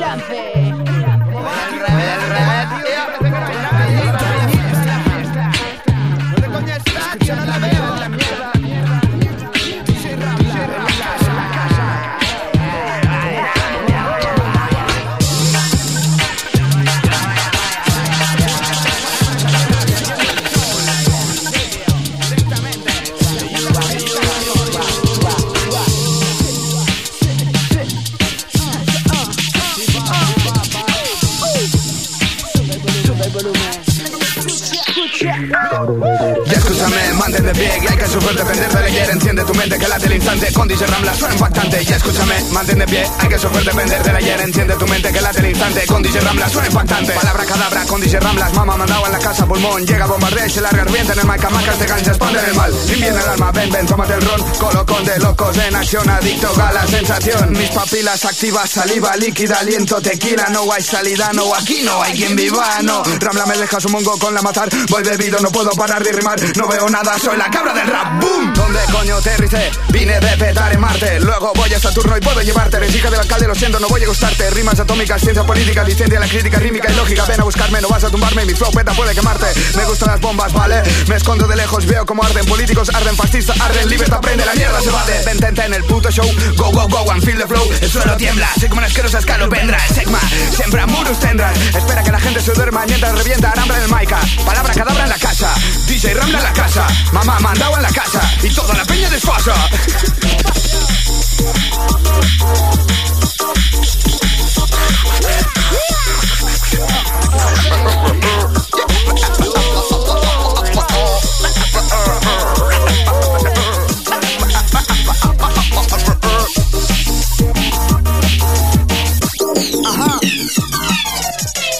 depender 38.36 38.75
Enciende 39.10 39.44
tu 39.44 39.54
mente, 39.54 39.78
que 39.78 39.88
late 39.88 40.06
el 40.08 40.14
instante. 40.14 40.54
Con 40.54 40.68
DJ 40.68 40.88
Rambla 40.88 41.14
suena 41.14 41.34
impactante. 41.36 41.84
Y 41.84 41.94
escúchame, 41.94 42.44
mantén 42.52 42.80
de 42.80 42.86
pie, 42.86 43.06
hay 43.20 43.28
que 43.28 43.40
sufrir 43.40 43.66
depender 43.66 44.04
del 44.04 44.16
ayer. 44.16 44.42
Enciende 44.42 44.76
tu 44.76 44.88
mente, 44.88 45.12
que 45.12 45.22
late 45.22 45.40
el 45.40 45.46
instante. 45.50 45.86
Con 45.86 46.02
DJ 46.02 46.20
Rambla 46.22 46.50
suena 46.50 46.68
impactante. 46.68 47.14
Palabra 47.14 47.46
cadabra 47.46 47.86
con 47.86 48.02
DJ 48.02 48.20
Ramblas 48.20 48.54
Mamá 48.54 48.78
mandado 48.78 49.06
en 49.06 49.12
la 49.12 49.20
casa 49.20 49.46
pulmón. 49.46 49.86
Llega 49.86 50.06
bombardea 50.06 50.48
y 50.48 50.50
se 50.50 50.62
larga 50.62 50.82
ardiente 50.82 51.14
En 51.14 51.20
el 51.20 51.26
mic 51.26 51.52
macas 51.52 51.80
de 51.80 51.86
ganchas, 51.86 52.08
expande 52.08 52.40
el 52.40 52.56
mal. 52.56 52.72
Inviene 52.72 53.18
el 53.18 53.30
alma, 53.30 53.52
ven, 53.52 53.70
ven, 53.72 53.86
tómate 53.86 54.14
el 54.14 54.22
ron. 54.22 54.42
Colocón 54.58 55.06
de 55.06 55.20
locos 55.20 55.58
en 55.58 55.76
acción 55.76 56.10
Adicto 56.10 56.54
a 56.62 56.74
la 56.74 56.88
sensación. 56.88 57.52
Mis 57.54 57.70
papilas 57.70 58.26
activas, 58.26 58.70
saliva 58.70 59.16
líquida 59.16 59.60
Aliento 59.60 60.02
tequila, 60.02 60.48
no 60.50 60.72
hay 60.72 60.84
salida 60.84 61.32
No, 61.34 61.54
aquí 61.56 61.82
no 61.84 62.02
hay 62.02 62.14
quien 62.14 62.36
viva, 62.36 62.82
no. 62.84 63.04
Rambla 63.20 63.46
me 63.46 63.58
deja 63.58 63.80
su 63.80 63.90
mongo 63.90 64.18
con 64.18 64.34
la 64.34 64.42
matar. 64.42 64.70
Voy 64.90 65.04
bebido, 65.04 65.40
no 65.40 65.52
puedo 65.52 65.72
parar 65.72 66.04
de 66.04 66.12
rimar. 66.12 66.40
No 66.58 66.68
veo 66.68 66.90
nada, 66.90 67.18
soy 67.20 67.38
la 67.38 67.50
cabra 67.50 67.74
del 67.74 67.88
rap 67.88 68.22
¡Boom! 68.22 68.54
¿Dónde 68.54 68.80
coño 68.96 69.18
aterricé? 69.18 69.72
Vine 69.90 70.20
de 70.20 70.38
petar 70.38 70.72
en 70.74 70.80
Marte. 70.80 71.20
Luego 71.20 71.52
voy 71.56 71.74
a 71.74 71.80
Saturno 71.80 72.18
y 72.18 72.22
puedo 72.22 72.42
llevarte. 72.42 72.78
Eres 72.78 72.96
hija 72.96 73.10
del 73.10 73.20
alcalde, 73.20 73.48
lo 73.48 73.56
siento, 73.56 73.80
no 73.80 73.88
voy 73.88 74.04
a 74.04 74.08
gustarte. 74.08 74.50
Rimas 74.52 74.80
atómicas, 74.80 75.22
ciencia 75.22 75.44
política 75.44 75.84
Licencia 75.84 76.20
la 76.20 76.28
crítica, 76.28 76.60
rítmica 76.60 76.92
y 76.92 76.96
lógica. 76.96 77.26
Ven 77.26 77.42
a 77.42 77.44
buscarme, 77.44 77.82
no 77.82 77.90
vas 77.90 78.04
a 78.04 78.10
tumbarme 78.10 78.46
Mi 78.46 78.54
flow 78.54 78.72
peta 78.72 78.94
puede 78.94 79.14
quemarte. 79.14 79.48
Me 79.76 79.86
gustan 79.86 80.10
las 80.12 80.22
bombas, 80.22 80.54
¿vale? 80.54 80.82
Me 81.08 81.16
escondo 81.16 81.48
de 81.48 81.56
lejos, 81.56 81.86
veo 81.86 82.06
como 82.06 82.24
arden 82.24 82.46
Políticos 82.46 82.90
arden, 82.94 83.16
fascistas 83.16 83.60
arden 83.60 83.90
Libertad 83.90 84.22
prende, 84.22 84.46
la 84.46 84.54
mierda 84.54 84.82
se 84.82 84.90
va 84.92 85.04
de 85.06 85.24
Vente 85.26 85.66
en 85.66 85.74
el 85.74 85.84
puto 85.84 86.10
show. 86.10 86.30
Go, 86.56 86.72
go, 86.72 86.88
go, 86.88 87.12
and 87.12 87.24
feel 87.24 87.38
the 87.38 87.48
flow. 87.48 87.68
El 87.82 87.90
suelo 87.90 88.16
tiembla, 88.18 88.48
soy 88.60 88.70
como 88.70 88.80
una 88.80 88.88
asquerosa 88.88 89.20
escalopendra 89.20 89.78
El 89.90 89.96
segma, 89.96 90.20
siempre 90.56 90.82
amuros 90.82 91.20
tendrás 91.20 91.58
Espera 91.76 92.04
que 92.04 92.12
la 92.12 92.20
gente 92.20 92.42
se 92.42 92.54
duerma 92.54 92.86
mientras 92.86 93.16
revienta 93.16 93.50
Arambra 93.50 93.78
en 93.78 93.84
el 93.84 93.90
maica 93.90 94.20
Palabra 94.46 94.74
cadabra 94.74 95.04
en 95.04 95.10
la 95.10 95.18
casa. 95.18 95.54
DJ 95.88 96.14
Rambla 96.14 96.38
en 96.38 96.44
la 96.44 96.54
casa. 96.54 96.88
Mamá 97.12 97.40
mandado 97.40 97.78
en 97.78 97.84
la 97.84 97.90
casa. 97.90 98.22
Y 98.44 98.50
toda 98.50 98.76
la 98.76 98.85
peña 98.86 99.10
desfasa 99.10 99.56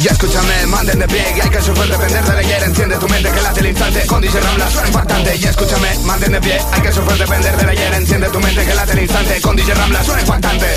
Y 0.06 0.08
escúchame, 0.08 0.68
manden 0.68 1.00
de 1.00 1.08
pie 1.08 1.34
y 1.36 1.42
hay 1.42 1.50
que 1.50 1.60
sufrir 1.60 1.90
depender 1.92 2.24
de 2.24 2.38
ayer 2.38 2.62
Enciende 2.62 2.96
tu 2.98 3.10
mente 3.10 3.32
que 3.32 3.42
late 3.42 3.60
el 3.62 3.66
instante. 3.66 4.06
Con 4.06 4.22
DJ 4.22 4.40
Rambla 4.40 4.70
suena 4.70 4.88
impactante 4.88 5.36
Y 5.36 5.44
escúchame, 5.46 5.98
manden 6.06 6.32
de 6.32 6.42
pie, 6.42 6.60
hay 6.74 6.82
que 6.84 6.92
sufrir 6.92 7.18
depender 7.18 7.58
de 7.58 7.72
ayer 7.72 7.94
Enciende 7.96 8.30
tu 8.30 8.40
mente 8.40 8.66
que 8.68 8.76
late 8.76 8.92
el 8.92 9.00
instante. 9.00 9.42
Con 9.42 9.56
DJ 9.56 9.74
Rambla 9.74 10.04
suena 10.04 10.22
impactante 10.22 10.76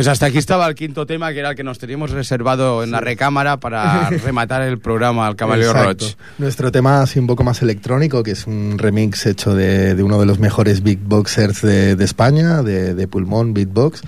Pues 0.00 0.08
hasta 0.08 0.24
aquí 0.24 0.38
estaba 0.38 0.66
el 0.66 0.74
quinto 0.74 1.04
tema, 1.04 1.30
que 1.30 1.40
era 1.40 1.50
el 1.50 1.56
que 1.56 1.62
nos 1.62 1.78
teníamos 1.78 2.10
reservado 2.10 2.82
en 2.82 2.90
la 2.90 3.00
recámara 3.00 3.60
para 3.60 4.08
rematar 4.24 4.62
el 4.62 4.78
programa 4.78 5.26
al 5.26 5.36
Caballero. 5.36 5.74
Roach. 5.74 6.14
Nuestro 6.38 6.72
tema 6.72 7.02
así 7.02 7.18
un 7.18 7.26
poco 7.26 7.44
más 7.44 7.60
electrónico, 7.60 8.22
que 8.22 8.30
es 8.30 8.46
un 8.46 8.78
remix 8.78 9.26
hecho 9.26 9.54
de, 9.54 9.94
de 9.94 10.02
uno 10.02 10.18
de 10.18 10.24
los 10.24 10.38
mejores 10.38 10.82
beatboxers 10.82 11.60
de, 11.60 11.96
de 11.96 12.04
España, 12.06 12.62
de, 12.62 12.94
de 12.94 13.08
Pulmón 13.08 13.52
Beatbox, 13.52 14.00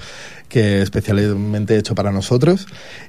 que 0.53 0.83
especialmente 0.83 1.79
hecho 1.79 1.95
para 1.95 2.13
nosotros. 2.13 2.67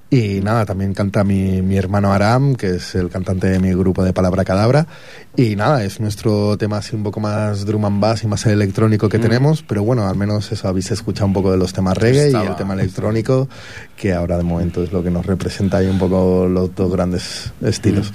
Y 0.09 0.39
nada, 0.39 0.65
también 0.65 0.93
canta 0.93 1.25
mi, 1.25 1.61
mi 1.61 1.75
hermano 1.75 2.13
Aram, 2.13 2.55
que 2.55 2.75
es 2.75 2.95
el 2.95 3.09
cantante 3.09 3.47
de 3.47 3.59
mi 3.59 3.73
grupo 3.73 4.01
de 4.01 4.13
Palabra 4.13 4.45
Cadabra. 4.45 4.87
Y 5.35 5.57
nada, 5.57 5.83
es 5.83 5.99
nuestro 5.99 6.57
tema 6.57 6.77
así 6.77 6.95
un 6.95 7.03
poco 7.03 7.19
más 7.19 7.65
drum 7.65 7.83
and 7.83 7.99
bass 7.99 8.23
y 8.23 8.27
más 8.27 8.45
electrónico 8.45 9.09
que 9.09 9.17
Mm. 9.17 9.21
tenemos, 9.21 9.61
pero 9.63 9.83
bueno, 9.83 10.07
al 10.07 10.15
menos 10.15 10.51
eso 10.53 10.69
habéis 10.69 10.91
escuchado 10.91 11.25
un 11.25 11.33
poco 11.33 11.51
de 11.51 11.57
los 11.57 11.73
temas 11.73 11.97
reggae 11.97 12.25
y 12.25 12.27
Estaba- 12.27 12.45
el 12.51 12.55
tema 12.55 12.73
electrónico, 12.75 13.49
que 13.97 14.13
ahora 14.13 14.37
de 14.37 14.43
momento 14.43 14.81
es 14.81 14.93
lo 14.93 15.03
que 15.03 15.11
nos 15.11 15.25
representa 15.25 15.77
ahí 15.77 15.87
un 15.87 15.99
poco 15.99 16.47
los 16.47 16.73
dos 16.73 16.89
grandes 16.91 17.51
estilos. 17.61 18.13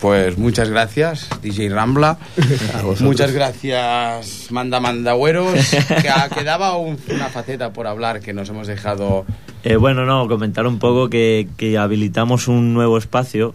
Pues 0.00 0.38
muchas 0.38 0.70
gracias, 0.70 1.28
DJ 1.42 1.68
Rambla. 1.68 2.16
muchas 3.00 3.32
gracias, 3.32 4.46
Manda 4.50 4.80
Mandagüeros. 4.80 5.52
que 5.70 6.10
quedaba 6.34 6.76
un- 6.78 6.98
una 7.10 7.26
faceta 7.28 7.72
por 7.72 7.86
hablar 7.86 8.20
que 8.20 8.32
nos 8.32 8.48
hemos 8.48 8.66
dejado. 8.66 9.26
Eh, 9.62 9.76
bueno, 9.76 10.06
no, 10.06 10.26
comentar 10.26 10.66
un 10.66 10.78
poco 10.78 11.10
que, 11.10 11.48
que 11.58 11.76
habilitamos 11.76 12.48
un 12.48 12.72
nuevo 12.72 12.96
espacio 12.96 13.54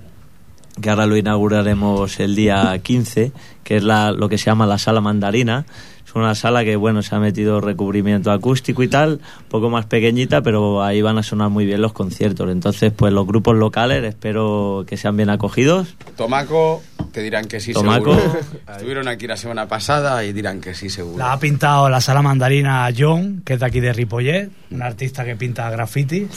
que 0.82 0.90
ahora 0.90 1.06
lo 1.06 1.18
inauguraremos 1.18 2.20
el 2.20 2.36
día 2.36 2.78
15, 2.82 3.32
que 3.64 3.78
es 3.78 3.84
la, 3.84 4.12
lo 4.12 4.30
que 4.30 4.38
se 4.38 4.46
llama 4.46 4.66
la 4.66 4.78
sala 4.78 5.02
mandarina. 5.02 5.66
Es 6.06 6.14
una 6.14 6.36
sala 6.36 6.64
que, 6.64 6.76
bueno, 6.76 7.02
se 7.02 7.16
ha 7.16 7.20
metido 7.20 7.62
recubrimiento 7.62 8.32
acústico 8.32 8.84
y 8.84 8.88
tal, 8.88 9.14
un 9.14 9.50
poco 9.50 9.70
más 9.70 9.86
pequeñita, 9.86 10.42
pero 10.42 10.84
ahí 10.84 11.02
van 11.02 11.18
a 11.18 11.24
sonar 11.24 11.50
muy 11.50 11.66
bien 11.66 11.82
los 11.82 11.94
conciertos. 11.94 12.50
Entonces, 12.52 12.94
pues 12.96 13.12
los 13.12 13.26
grupos 13.26 13.56
locales 13.56 14.04
espero 14.04 14.86
que 14.88 14.98
sean 14.98 15.18
bien 15.18 15.30
acogidos. 15.30 15.96
Tomaco, 16.16 16.84
te 17.12 17.22
dirán 17.22 17.46
que 17.46 17.60
sí, 17.60 17.74
Tomaco. 17.74 18.16
seguro. 18.16 18.40
Estuvieron 18.72 19.08
aquí 19.08 19.28
la 19.28 19.38
semana 19.38 19.68
pasada 19.68 20.24
y 20.24 20.32
dirán 20.32 20.62
que 20.62 20.74
sí, 20.76 20.90
seguro. 20.90 21.18
La 21.18 21.34
ha 21.34 21.40
pintado 21.40 21.90
la 21.90 22.02
sala 22.02 22.22
mandarina 22.22 22.88
John, 22.96 23.42
que 23.44 23.54
es 23.54 23.60
de 23.60 23.66
aquí 23.66 23.80
de 23.80 23.92
Ripollet, 23.94 24.50
un 24.72 24.82
artista 24.84 25.26
que 25.26 25.36
pinta 25.36 25.70
graffiti. 25.70 26.28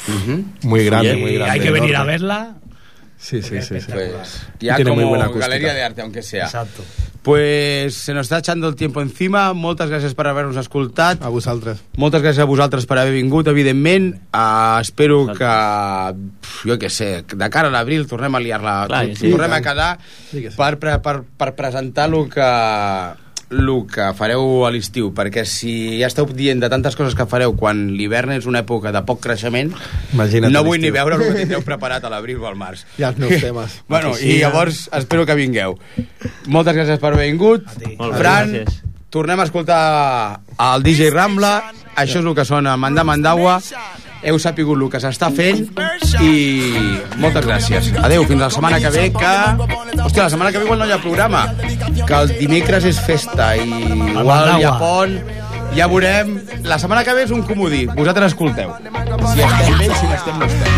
Muy 0.62 0.84
grande, 0.84 1.14
Y 1.14 1.20
muy 1.20 1.34
grande. 1.34 1.52
Hay 1.52 1.60
que 1.60 1.70
venir 1.70 1.96
a 1.96 2.04
verla. 2.04 2.54
Sí, 3.18 3.42
sí, 3.42 3.60
sí. 3.62 3.80
sí. 3.80 3.92
Pues, 3.92 4.46
ya 4.60 4.76
tiene 4.76 4.90
como 4.90 5.02
muy 5.02 5.08
buena 5.10 5.24
acústica. 5.24 5.48
galería 5.48 5.74
de 5.74 5.82
arte, 5.82 6.02
aunque 6.02 6.22
sea. 6.22 6.44
Exacto. 6.44 6.84
Pues 7.22 7.94
se 7.94 8.14
nos 8.14 8.30
està 8.30 8.38
echando 8.38 8.68
el 8.68 8.76
tiempo 8.78 9.02
encima. 9.02 9.52
Moltes 9.52 9.90
gràcies 9.90 10.14
per 10.16 10.28
haver-nos 10.30 10.56
escoltat. 10.56 11.20
A 11.20 11.28
vosaltres. 11.28 11.82
Moltes 11.98 12.22
gràcies 12.22 12.40
a 12.40 12.46
vosaltres 12.48 12.86
per 12.88 13.00
haver 13.02 13.12
vingut, 13.12 13.50
evidentment. 13.50 14.14
Uh, 14.32 14.78
espero 14.80 15.26
que, 15.34 15.50
pf, 16.40 16.62
jo 16.70 16.78
què 16.80 16.88
sé, 16.88 17.10
de 17.28 17.50
cara 17.52 17.68
a 17.68 17.74
l'abril 17.74 18.06
tornem 18.08 18.38
a 18.38 18.40
liar-la, 18.40 18.76
que 18.88 19.16
sí. 19.18 19.32
tornem 19.34 19.50
a 19.52 19.58
I 19.58 19.60
tant. 19.60 19.66
quedar 19.66 19.90
Sí 20.30 20.44
que 20.46 20.54
sí. 20.54 20.56
per, 20.56 20.78
per, 20.78 21.16
per 21.36 21.50
presentar 21.58 22.08
el 22.08 22.30
que, 22.32 22.48
el 23.50 23.68
que 23.88 24.10
fareu 24.18 24.66
a 24.66 24.70
l'estiu, 24.74 25.08
perquè 25.16 25.44
si 25.48 25.96
ja 26.00 26.08
esteu 26.10 26.26
dient 26.36 26.60
de 26.60 26.68
tantes 26.68 26.96
coses 26.98 27.14
que 27.16 27.24
fareu 27.30 27.54
quan 27.56 27.86
l'hivern 27.96 28.34
és 28.36 28.44
una 28.50 28.60
època 28.64 28.92
de 28.92 29.00
poc 29.08 29.22
creixement, 29.24 29.72
Imagina't 30.12 30.52
no 30.52 30.62
vull 30.66 30.80
ni 30.82 30.90
veure 30.92 31.16
el 31.16 31.22
que 31.24 31.32
tindreu 31.42 31.62
preparat 31.64 32.04
a 32.04 32.10
l'abril 32.12 32.42
o 32.42 32.46
al 32.50 32.58
març. 32.60 32.84
I 33.00 33.06
els 33.08 33.16
meus 33.18 33.40
temes. 33.40 33.78
Bueno, 33.88 34.12
i 34.20 34.36
llavors 34.42 34.88
espero 34.92 35.24
que 35.24 35.34
vingueu. 35.38 35.78
Moltes 36.46 36.76
gràcies 36.76 37.00
per 37.00 37.14
haver 37.14 37.30
vingut. 37.30 37.64
Fran, 37.96 38.52
gràcies. 38.52 38.82
tornem 39.10 39.40
a 39.40 39.46
escoltar 39.48 40.40
el 40.74 40.82
DJ 40.84 41.08
Rambla. 41.14 41.54
Això 41.98 42.20
és 42.20 42.26
el 42.28 42.34
que 42.36 42.44
sona 42.46 42.76
Mandà 42.76 43.02
Mandagua. 43.02 43.56
Heu 44.22 44.38
sapigut 44.42 44.80
el 44.80 44.88
que 44.90 45.00
s'està 45.02 45.28
fent 45.34 45.66
i 46.24 46.32
moltes 47.22 47.44
gràcies. 47.46 47.90
Adeu, 48.02 48.24
fins 48.26 48.42
la 48.42 48.50
setmana 48.50 48.80
que 48.82 48.90
ve, 48.94 49.04
que... 49.14 49.34
Hòstia, 49.98 50.24
la 50.24 50.30
setmana 50.30 50.50
que 50.52 50.58
ve 50.58 50.66
igual 50.66 50.82
no 50.82 50.88
hi 50.88 50.94
ha 50.94 51.00
programa, 51.02 51.44
que 52.06 52.14
el 52.18 52.32
dimecres 52.38 52.88
és 52.88 52.98
festa 53.04 53.52
i 53.58 53.66
igual 53.68 54.54
hi 54.58 54.66
ha 54.66 54.74
pont, 54.80 55.18
ja 55.74 55.86
veurem. 55.86 56.40
La 56.64 56.78
setmana 56.78 57.04
que 57.04 57.14
ve 57.14 57.22
és 57.26 57.30
un 57.34 57.42
comodí, 57.42 57.86
vosaltres 57.86 58.32
escolteu. 58.32 58.74
Si 58.78 59.40
estem 59.42 59.78
bé, 59.78 59.86
si 59.94 60.06
no 60.06 60.14
estem, 60.14 60.38
no 60.38 60.44
estem. 60.46 60.72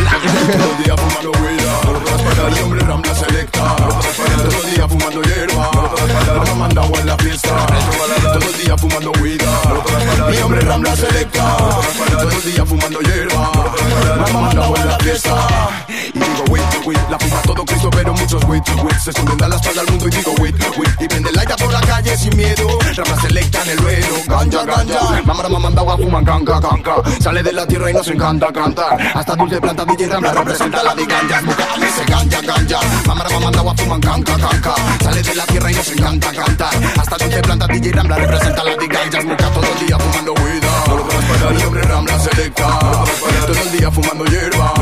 No 16.15 16.27
lo 16.27 16.35
puedes 16.35 16.35
parar. 16.35 16.35
No 16.35 16.39
lo 16.39 16.45
puedes 16.45 16.45
parar. 16.45 16.45
No 16.45 16.45
lo 16.45 16.45
puedes 16.45 16.45
parar, 16.45 16.45
no 16.45 16.45
lo 16.45 16.45
puedes 16.45 16.65
parar, 16.65 16.81
mi. 16.81 16.81
Y 16.81 16.81
digo, 16.81 16.81
wait, 16.85 16.87
wait, 16.87 17.11
la 17.11 17.19
fuma 17.19 17.43
todo 17.43 17.65
Cristo, 17.65 17.91
pero 17.91 18.15
muchos 18.15 18.45
wait. 18.45 18.65
Se 19.01 19.13
suben 19.13 19.43
a 19.43 19.49
la 19.49 19.57
espalda 19.57 19.81
al 19.81 19.87
mundo 19.91 20.09
y 20.09 20.11
digo, 20.11 20.33
wait, 20.41 20.55
wait. 20.77 21.01
Y 21.01 21.09
prende 21.09 21.33
la 21.33 21.57
por 21.57 21.73
la 21.73 21.81
calle 21.81 22.17
sin 22.17 22.37
miedo. 22.37 22.67
Rambla 22.97 23.21
selecta 23.21 23.63
en 23.63 23.71
el 23.71 23.79
ruedo. 23.79 24.17
Ganja, 24.27 24.65
ganja. 24.65 25.23
Mamá, 25.25 25.43
mamá 25.43 25.59
manda 25.59 25.81
agua, 25.81 25.97
fuman 25.97 26.25
canca, 26.25 26.61
canca. 26.61 26.95
Sale 27.21 27.43
de 27.43 27.53
la 27.53 27.67
tierra 27.67 27.91
y 27.91 27.95
nos 27.95 28.09
encanta 28.09 28.53
cantar. 28.53 29.01
Hasta 29.15 29.37
dulce 29.37 29.61
planta 29.61 29.85
DJ 29.85 30.07
Rambla 30.09 30.33
representa 30.33 30.83
la 30.83 30.95
de 30.95 31.07
ganja. 31.07 31.41
Vocales 31.41 31.95
se 31.95 32.05
ganja, 32.05 32.41
ganja. 32.43 32.81
Mamá, 33.07 33.25
mamá 33.25 33.41
manda 33.41 33.61
agua, 33.61 33.75
fuman 33.77 34.01
canca, 34.01 34.37
canca. 34.37 34.75
Sale 35.03 35.23
de 35.23 35.35
la 35.35 35.47
tierra 35.47 35.71
y 35.71 35.75
nos 35.75 35.89
encanta 35.91 36.33
cantar. 36.33 36.75
Hasta 36.99 37.17
dulce 37.17 37.43
planta 37.43 37.67
DJ 37.67 37.93
Rambla 37.93 38.17
representa 38.17 38.65
la 38.65 38.77
de 38.77 38.87
ganja. 38.87 39.21
Muca 39.23 39.51
todo 39.51 39.67
el 39.73 39.87
día 39.87 39.99
fumando 39.99 40.33
huida. 40.35 40.85
No 40.89 40.97
lo 40.97 41.05
puedes 41.05 41.25
parar, 41.25 41.53
el 41.53 41.67
hombre 41.67 41.83
Rambla 41.83 42.19
selecta. 42.19 42.79
Todo 42.79 43.63
el 43.63 43.73
día 43.73 43.91
fumando 43.91 44.25
hierba. 44.27 44.75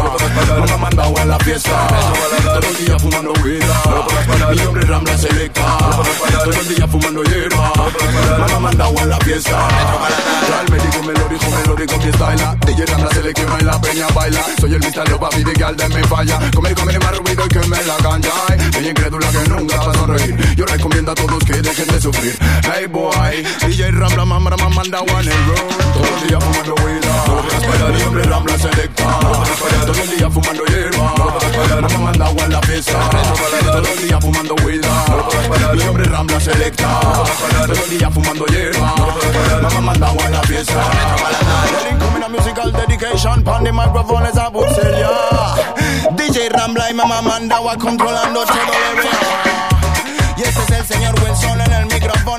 Mamá 0.59 0.77
manda 0.77 1.07
agua 1.19 1.23
en 1.23 1.29
la 1.29 1.39
fiesta. 1.39 1.89
Todo 2.43 2.71
el 2.71 2.87
día 2.87 2.99
fumando 2.99 3.33
huida. 3.43 4.55
Mi 4.55 4.61
hombre 4.61 4.83
Rambla 4.87 5.19
selecta. 5.19 5.79
Todo 6.45 6.61
el 6.61 6.69
día 6.75 6.89
fumando 6.89 7.23
hierba. 7.25 7.73
Mamá 8.39 8.61
manda 8.61 8.85
agua 8.85 9.03
en 9.03 9.09
la 9.11 9.19
fiesta. 9.19 9.69
Ya 10.49 10.61
el 10.63 10.73
médico 10.73 11.03
me 11.03 11.13
lo 11.13 11.29
dijo, 11.29 11.51
me 11.51 11.67
lo 11.67 11.77
Rico 11.77 12.01
freestyle 12.01 12.59
DJ 12.67 12.87
Rambla 12.87 13.11
selecciona 13.11 13.57
y 13.61 13.65
la 13.65 13.81
peña 13.81 14.07
baila 14.15 14.45
Soy 14.61 14.75
el 14.75 14.81
Mr. 14.81 15.29
Pide 15.31 15.53
que 15.53 15.65
al 15.65 15.77
de 15.77 15.89
me 15.89 16.03
falla 16.05 16.41
Comer, 16.55 16.75
comer 16.75 16.99
más 17.01 17.19
ruido 17.19 17.45
y 17.45 17.49
que 17.49 17.59
me 17.61 17.85
la 17.85 17.97
Ay, 18.49 18.59
Ella 18.79 18.91
incrédula 18.91 19.31
que 19.31 19.49
nunca 19.49 19.77
va 19.77 19.93
a 19.93 19.95
sonreír 19.95 20.57
Yo 20.57 20.67
recomiendo 20.67 21.13
a 21.13 21.15
todos 21.15 21.45
que 21.45 21.53
dejen 21.53 21.87
de 21.87 22.01
sufrir 22.01 22.37
Hey 22.63 22.87
boy, 22.87 23.47
DJ 23.67 23.91
Rambla, 23.93 24.25
mamá, 24.25 24.51
manda 24.51 25.01
one 25.03 25.31
and 25.31 25.49
roll 25.49 25.69
Todos 25.93 26.11
los 26.11 26.29
días 26.29 26.45
fumando 26.45 26.75
weed 26.85 27.48
No 27.69 27.89
el 27.89 28.03
hombre 28.03 28.23
Rambla 28.25 28.59
selecta 28.59 29.05
Todos 29.21 29.97
los 29.99 30.11
días 30.11 30.33
fumando 30.33 30.65
hierba. 30.65 31.15
Mamá 31.81 31.99
manda 31.99 32.27
agua 32.27 32.45
en 32.45 32.53
la 32.53 32.63
fiesta 32.63 32.99
Todos 33.65 33.89
los 33.89 34.03
días 34.03 34.21
fumando 34.21 34.55
weed. 34.65 34.85
Mi 35.75 35.83
hombre 35.83 36.05
Rambla 36.05 36.41
selecta 36.41 37.01
Todos 37.01 37.69
los 37.69 37.91
días 37.91 38.13
fumando 38.13 38.47
hierba. 38.47 38.95
Mamá 39.63 39.81
manda 39.81 40.09
agua 40.09 40.25
en 40.27 40.33
la 40.33 40.43
fiesta 40.43 40.83
El 42.27 42.31
musical 42.33 42.73
dedication 42.73 43.43
Pon 43.43 43.65
the 43.65 43.73
microphone 43.73 44.27
es 44.27 44.37
a 44.37 44.49
Bucelia 44.49 45.11
DJ 46.17 46.49
Rambla 46.51 46.91
y 46.91 46.95
mamá 46.95 47.23
manda 47.23 47.57
agua 47.57 47.77
controlando 47.77 48.45
todo 48.45 48.57
el 48.57 48.99
area 48.99 50.35
Y 50.37 50.43
este 50.43 50.61
es 50.61 50.71
el 50.81 50.87
señor 50.87 51.15
Wilson 51.23 51.61
en 51.61 51.73
el 51.73 51.87
micrófono 51.87 52.39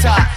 top. 0.00 0.29